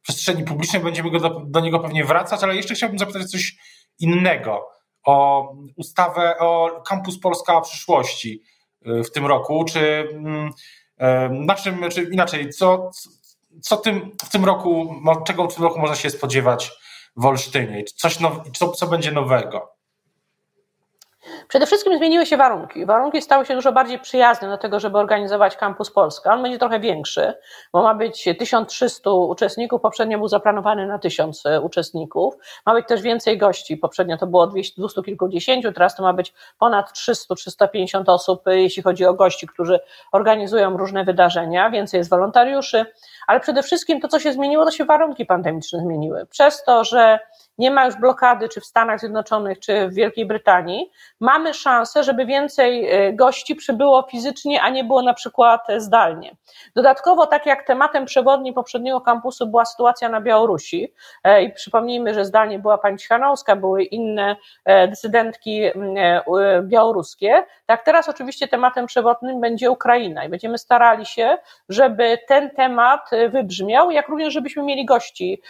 przestrzeni 0.02 0.44
publicznej, 0.44 0.82
będziemy 0.82 1.10
go 1.10 1.20
do, 1.20 1.42
do, 1.46 1.60
niego 1.60 1.80
pewnie 1.80 2.04
wracać, 2.04 2.42
ale 2.42 2.56
jeszcze 2.56 2.74
chciałbym 2.74 2.98
zapytać 2.98 3.30
coś 3.30 3.56
innego 3.98 4.73
o 5.04 5.48
ustawę 5.76 6.38
o 6.38 6.82
Campus 6.88 7.20
Polska 7.20 7.60
przyszłości 7.60 8.42
e, 8.84 9.04
w 9.04 9.12
tym 9.12 9.26
roku, 9.26 9.64
czy 9.64 10.08
mm, 10.12 10.50
e, 10.98 11.28
na 11.28 11.54
czym, 11.54 11.90
czy 11.90 12.02
inaczej, 12.02 12.50
co, 12.50 12.90
co 13.62 13.76
tym, 13.76 14.10
w 14.24 14.30
tym 14.30 14.44
roku, 14.44 14.94
czego 15.26 15.48
w 15.48 15.54
tym 15.54 15.64
roku 15.64 15.78
można 15.78 15.96
się 15.96 16.10
spodziewać 16.10 16.72
w 17.16 17.26
Olsztynie? 17.26 17.84
Coś 17.84 18.20
now, 18.20 18.32
co, 18.54 18.70
co 18.70 18.86
będzie 18.86 19.12
nowego? 19.12 19.73
Przede 21.48 21.66
wszystkim 21.66 21.98
zmieniły 21.98 22.26
się 22.26 22.36
warunki. 22.36 22.86
Warunki 22.86 23.22
stały 23.22 23.46
się 23.46 23.54
dużo 23.54 23.72
bardziej 23.72 23.98
przyjazne 23.98 24.48
do 24.48 24.58
tego, 24.58 24.80
żeby 24.80 24.98
organizować 24.98 25.56
Campus 25.56 25.90
Polska. 25.90 26.34
On 26.34 26.42
będzie 26.42 26.58
trochę 26.58 26.80
większy, 26.80 27.34
bo 27.72 27.82
ma 27.82 27.94
być 27.94 28.28
1300 28.38 29.10
uczestników, 29.10 29.80
poprzednio 29.80 30.18
był 30.18 30.28
zaplanowany 30.28 30.86
na 30.86 30.98
1000 30.98 31.46
e, 31.46 31.60
uczestników. 31.60 32.34
Ma 32.66 32.74
być 32.74 32.86
też 32.86 33.02
więcej 33.02 33.38
gości. 33.38 33.76
Poprzednio 33.76 34.18
to 34.18 34.26
było 34.26 34.46
200, 34.46 34.80
200 34.80 35.02
kilkudziesięciu, 35.02 35.72
teraz 35.72 35.96
to 35.96 36.02
ma 36.02 36.12
być 36.12 36.34
ponad 36.58 36.92
300-350 36.92 38.04
osób, 38.06 38.48
e, 38.48 38.60
jeśli 38.60 38.82
chodzi 38.82 39.04
o 39.06 39.14
gości, 39.14 39.46
którzy 39.46 39.80
organizują 40.12 40.76
różne 40.76 41.04
wydarzenia. 41.04 41.70
Więcej 41.70 41.98
jest 41.98 42.10
wolontariuszy, 42.10 42.86
ale 43.26 43.40
przede 43.40 43.62
wszystkim 43.62 44.00
to, 44.00 44.08
co 44.08 44.20
się 44.20 44.32
zmieniło, 44.32 44.64
to 44.64 44.70
się 44.70 44.84
warunki 44.84 45.26
pandemiczne 45.26 45.80
zmieniły. 45.80 46.26
Przez 46.26 46.64
to, 46.64 46.84
że 46.84 47.18
nie 47.58 47.70
ma 47.70 47.86
już 47.86 47.96
blokady 47.96 48.48
czy 48.48 48.60
w 48.60 48.64
Stanach 48.64 49.00
Zjednoczonych, 49.00 49.58
czy 49.58 49.88
w 49.88 49.94
Wielkiej 49.94 50.26
Brytanii, 50.26 50.90
mamy 51.20 51.54
szansę, 51.54 52.04
żeby 52.04 52.26
więcej 52.26 52.90
e, 52.90 53.12
gości 53.12 53.54
przybyło 53.54 54.06
fizycznie, 54.10 54.62
a 54.62 54.70
nie 54.70 54.84
było 54.84 55.02
na 55.02 55.14
przykład 55.14 55.66
zdalnie. 55.76 56.36
Dodatkowo, 56.76 57.26
tak 57.26 57.46
jak 57.46 57.66
tematem 57.66 58.04
przewodnim 58.04 58.54
poprzedniego 58.54 59.00
kampusu 59.00 59.46
była 59.46 59.64
sytuacja 59.64 60.08
na 60.08 60.20
Białorusi, 60.20 60.92
e, 61.24 61.42
i 61.42 61.52
przypomnijmy, 61.52 62.14
że 62.14 62.24
zdalnie 62.24 62.58
była 62.58 62.78
pani 62.78 62.98
Cichanowska, 62.98 63.56
były 63.56 63.82
inne 63.82 64.36
e, 64.64 64.88
dysydentki 64.88 65.62
białoruskie, 66.62 67.44
tak 67.66 67.84
teraz 67.84 68.08
oczywiście 68.08 68.48
tematem 68.48 68.86
przewodnim 68.86 69.40
będzie 69.40 69.70
Ukraina 69.70 70.24
i 70.24 70.28
będziemy 70.28 70.58
starali 70.58 71.06
się, 71.06 71.38
żeby 71.68 72.18
ten 72.28 72.50
temat 72.50 73.10
wybrzmiał, 73.28 73.90
jak 73.90 74.08
również 74.08 74.34
żebyśmy 74.34 74.62
mieli 74.62 74.84
gości 74.84 75.42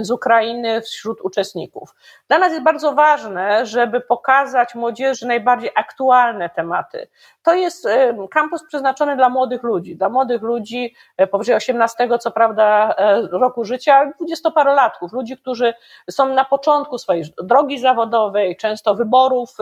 z 0.00 0.10
Ukrainy 0.10 0.80
wśród 0.80 1.20
uczestników. 1.28 1.94
Dla 2.28 2.38
nas 2.38 2.52
jest 2.52 2.64
bardzo 2.64 2.92
ważne, 2.92 3.66
żeby 3.66 4.00
pokazać 4.00 4.74
młodzieży 4.74 5.26
najbardziej 5.26 5.70
aktualne 5.76 6.50
tematy. 6.50 7.08
To 7.42 7.54
jest 7.54 7.88
kampus 8.30 8.64
przeznaczony 8.66 9.16
dla 9.16 9.28
młodych 9.28 9.62
ludzi, 9.62 9.96
dla 9.96 10.08
młodych 10.08 10.42
ludzi 10.42 10.94
e, 11.16 11.26
powyżej 11.26 11.54
18, 11.54 12.08
co 12.20 12.30
prawda, 12.30 12.94
e, 12.98 13.28
roku 13.32 13.64
życia, 13.64 14.12
dwudziestoparolatków, 14.16 15.12
ludzi, 15.12 15.36
którzy 15.36 15.74
są 16.10 16.34
na 16.34 16.44
początku 16.44 16.98
swojej 16.98 17.24
drogi 17.42 17.78
zawodowej, 17.78 18.56
często 18.56 18.94
wyborów 18.94 19.56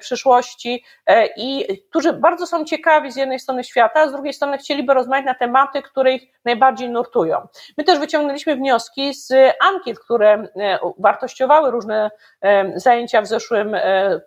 przyszłości 0.00 0.84
i 1.36 1.66
którzy 1.90 2.12
bardzo 2.12 2.46
są 2.46 2.64
ciekawi 2.64 3.12
z 3.12 3.16
jednej 3.16 3.40
strony 3.40 3.64
świata, 3.64 4.00
a 4.00 4.08
z 4.08 4.12
drugiej 4.12 4.32
strony 4.32 4.58
chcieliby 4.58 4.94
rozmawiać 4.94 5.26
na 5.26 5.34
tematy, 5.34 5.82
które 5.82 6.12
ich 6.12 6.32
najbardziej 6.44 6.90
nurtują. 6.90 7.48
My 7.78 7.84
też 7.84 7.98
wyciągnęliśmy 7.98 8.56
wnioski 8.56 9.14
z 9.14 9.32
ankiet, 9.60 9.98
które 9.98 10.48
wartościowały 10.98 11.70
różne 11.70 12.10
zajęcia 12.74 13.22
w 13.22 13.26
zeszłym, 13.26 13.76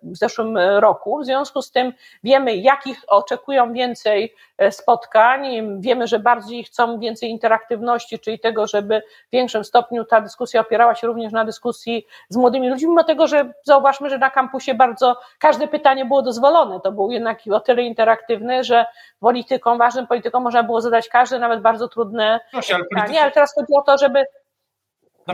w 0.01 0.17
zeszłym 0.17 0.57
roku. 0.57 1.19
W 1.19 1.25
związku 1.25 1.62
z 1.62 1.71
tym 1.71 1.93
wiemy, 2.23 2.55
jakich 2.55 2.97
oczekują 3.07 3.73
więcej 3.73 4.35
e, 4.57 4.71
spotkań. 4.71 5.41
Wiemy, 5.81 6.07
że 6.07 6.19
bardziej 6.19 6.63
chcą 6.63 6.99
więcej 6.99 7.29
interaktywności, 7.29 8.19
czyli 8.19 8.39
tego, 8.39 8.67
żeby 8.67 9.01
w 9.27 9.31
większym 9.31 9.63
stopniu 9.63 10.05
ta 10.05 10.21
dyskusja 10.21 10.62
opierała 10.62 10.95
się 10.95 11.07
również 11.07 11.33
na 11.33 11.45
dyskusji 11.45 12.05
z 12.29 12.38
młodymi 12.38 12.69
ludźmi, 12.69 12.89
mimo 12.89 13.03
tego, 13.03 13.27
że 13.27 13.53
zauważmy, 13.63 14.09
że 14.09 14.17
na 14.17 14.29
kampusie 14.29 14.73
bardzo 14.73 15.19
każde 15.39 15.67
pytanie 15.67 16.05
było 16.05 16.21
dozwolone. 16.21 16.79
To 16.79 16.91
był 16.91 17.12
jednak 17.12 17.39
o 17.51 17.59
tyle 17.59 17.81
interaktywny, 17.81 18.63
że 18.63 18.85
politykom, 19.19 19.77
ważnym 19.77 20.07
politykom 20.07 20.43
można 20.43 20.63
było 20.63 20.81
zadać 20.81 21.09
każde, 21.09 21.39
nawet 21.39 21.62
bardzo 21.62 21.88
trudne 21.88 22.39
Proszę, 22.51 22.75
ale 22.75 22.83
pytanie, 22.83 23.21
ale 23.21 23.31
teraz 23.31 23.53
chodzi 23.53 23.73
o 23.73 23.81
to, 23.81 23.97
żeby, 23.97 24.25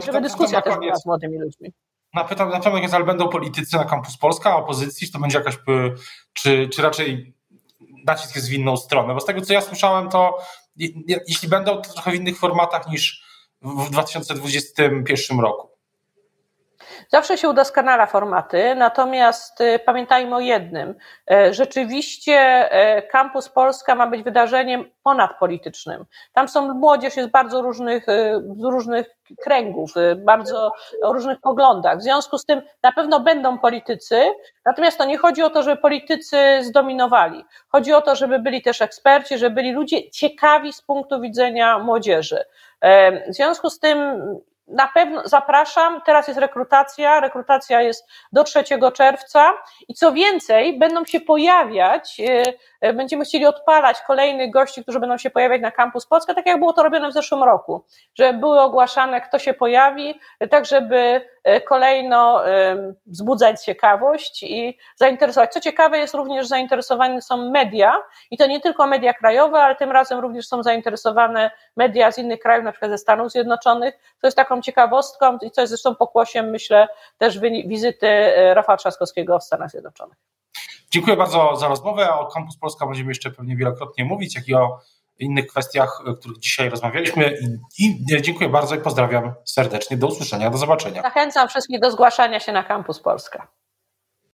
żeby 0.01 0.21
dyskusja 0.21 0.61
też 0.61 0.75
była 0.77 0.95
z 0.95 1.05
młodymi 1.05 1.39
ludźmi 1.39 1.73
napytam, 2.15 2.49
na 2.49 2.59
pewno 2.59 2.79
ale 2.91 3.05
będą 3.05 3.29
politycy 3.29 3.77
na 3.77 3.85
Campus 3.85 4.17
Polska, 4.17 4.51
a 4.51 4.55
opozycji, 4.55 5.07
czy 5.07 5.13
to 5.13 5.19
będzie 5.19 5.37
jakaś, 5.37 5.57
czy, 6.33 6.69
czy 6.69 6.81
raczej 6.81 7.35
nacisk 8.05 8.35
jest 8.35 8.49
w 8.49 8.53
inną 8.53 8.77
stronę? 8.77 9.13
Bo 9.13 9.19
z 9.19 9.25
tego, 9.25 9.41
co 9.41 9.53
ja 9.53 9.61
słyszałem, 9.61 10.09
to 10.09 10.37
jeśli 11.27 11.49
będą, 11.49 11.81
to 11.81 11.93
trochę 11.93 12.11
w 12.11 12.15
innych 12.15 12.37
formatach 12.37 12.87
niż 12.87 13.23
w 13.61 13.89
2021 13.89 15.39
roku. 15.39 15.74
Zawsze 17.09 17.37
się 17.37 17.49
udoskonala 17.49 18.05
formaty, 18.05 18.75
natomiast 18.75 19.61
y, 19.61 19.79
pamiętajmy 19.85 20.35
o 20.35 20.39
jednym. 20.39 20.95
E, 21.31 21.53
rzeczywiście 21.53 22.35
e, 22.71 23.01
Campus 23.01 23.49
Polska 23.49 23.95
ma 23.95 24.07
być 24.07 24.23
wydarzeniem 24.23 24.85
ponadpolitycznym. 25.03 26.05
Tam 26.33 26.47
są 26.47 26.73
młodzież 26.73 27.17
jest 27.17 27.29
bardzo 27.29 27.61
różnych, 27.61 28.09
y, 28.09 28.41
z 28.57 28.63
różnych 28.63 29.07
kręgów, 29.43 29.97
y, 29.97 30.15
bardzo 30.15 30.71
o 31.01 31.13
różnych 31.13 31.39
poglądach. 31.41 31.97
W 31.97 32.01
związku 32.01 32.37
z 32.37 32.45
tym 32.45 32.61
na 32.83 32.91
pewno 32.91 33.19
będą 33.19 33.59
politycy, 33.59 34.21
natomiast 34.65 34.97
to 34.97 35.05
nie 35.05 35.17
chodzi 35.17 35.43
o 35.43 35.49
to, 35.49 35.63
żeby 35.63 35.81
politycy 35.81 36.37
zdominowali. 36.61 37.45
Chodzi 37.67 37.93
o 37.93 38.01
to, 38.01 38.15
żeby 38.15 38.39
byli 38.39 38.61
też 38.61 38.81
eksperci, 38.81 39.37
żeby 39.37 39.55
byli 39.55 39.71
ludzie 39.71 40.09
ciekawi 40.09 40.73
z 40.73 40.81
punktu 40.81 41.21
widzenia 41.21 41.79
młodzieży. 41.79 42.43
E, 42.81 43.31
w 43.31 43.35
związku 43.35 43.69
z 43.69 43.79
tym 43.79 44.21
na 44.67 44.87
pewno 44.87 45.21
zapraszam. 45.25 46.01
Teraz 46.05 46.27
jest 46.27 46.39
rekrutacja. 46.39 47.19
Rekrutacja 47.19 47.81
jest 47.81 48.07
do 48.31 48.43
3 48.43 48.63
czerwca 48.93 49.53
i 49.87 49.93
co 49.93 50.11
więcej, 50.11 50.79
będą 50.79 51.05
się 51.05 51.19
pojawiać, 51.21 52.19
e, 52.19 52.43
będziemy 52.93 53.25
chcieli 53.25 53.45
odpalać 53.45 54.01
kolejnych 54.07 54.51
gości, 54.51 54.83
którzy 54.83 54.99
będą 54.99 55.17
się 55.17 55.29
pojawiać 55.29 55.61
na 55.61 55.71
Campus 55.71 56.05
Polska, 56.05 56.33
tak 56.33 56.45
jak 56.45 56.59
było 56.59 56.73
to 56.73 56.83
robione 56.83 57.09
w 57.09 57.13
zeszłym 57.13 57.43
roku, 57.43 57.85
że 58.15 58.33
były 58.33 58.59
ogłaszane, 58.61 59.21
kto 59.21 59.39
się 59.39 59.53
pojawi, 59.53 60.19
tak 60.49 60.65
żeby 60.65 61.21
E, 61.45 61.61
kolejno 61.61 62.43
wzbudzać 63.05 63.65
ciekawość 63.65 64.43
i 64.43 64.77
zainteresować. 64.95 65.53
Co 65.53 65.59
ciekawe 65.59 65.97
jest 65.97 66.13
również 66.13 66.47
zainteresowane 66.47 67.21
są 67.21 67.49
media 67.51 67.97
i 68.31 68.37
to 68.37 68.47
nie 68.47 68.61
tylko 68.61 68.87
media 68.87 69.13
krajowe, 69.13 69.57
ale 69.57 69.75
tym 69.75 69.91
razem 69.91 70.19
również 70.19 70.47
są 70.47 70.63
zainteresowane 70.63 71.51
media 71.77 72.11
z 72.11 72.17
innych 72.17 72.39
krajów, 72.39 72.65
na 72.65 72.71
przykład 72.71 72.91
ze 72.91 72.97
Stanów 72.97 73.31
Zjednoczonych. 73.31 73.93
To 74.21 74.27
jest 74.27 74.37
taką 74.37 74.61
ciekawostką 74.61 75.37
i 75.41 75.51
co 75.51 75.61
jest 75.61 75.69
zresztą 75.69 75.95
pokłosiem, 75.95 76.49
myślę, 76.49 76.87
też 77.17 77.39
wizyty 77.67 78.07
e, 78.07 78.53
Rafała 78.53 78.77
Trzaskowskiego 78.77 79.39
w 79.39 79.43
Stanach 79.43 79.69
Zjednoczonych. 79.69 80.17
Dziękuję 80.95 81.17
bardzo 81.17 81.55
za 81.55 81.67
rozmowę. 81.67 82.13
O 82.13 82.25
Campus 82.25 82.57
Polska 82.57 82.85
będziemy 82.85 83.11
jeszcze 83.11 83.31
pewnie 83.31 83.55
wielokrotnie 83.55 84.05
mówić, 84.05 84.35
jak 84.35 84.47
i 84.47 84.55
o 84.55 84.79
innych 85.19 85.47
kwestiach, 85.47 86.01
o 86.07 86.13
których 86.13 86.37
dzisiaj 86.37 86.69
rozmawialiśmy. 86.69 87.37
I, 87.79 87.85
I, 87.85 88.21
dziękuję 88.21 88.49
bardzo 88.49 88.75
i 88.75 88.79
pozdrawiam 88.79 89.33
serdecznie. 89.45 89.97
Do 89.97 90.07
usłyszenia, 90.07 90.49
do 90.49 90.57
zobaczenia. 90.57 91.01
Zachęcam 91.01 91.47
wszystkich 91.47 91.79
do 91.79 91.91
zgłaszania 91.91 92.39
się 92.39 92.51
na 92.51 92.63
Campus 92.63 92.99
Polska. 92.99 93.47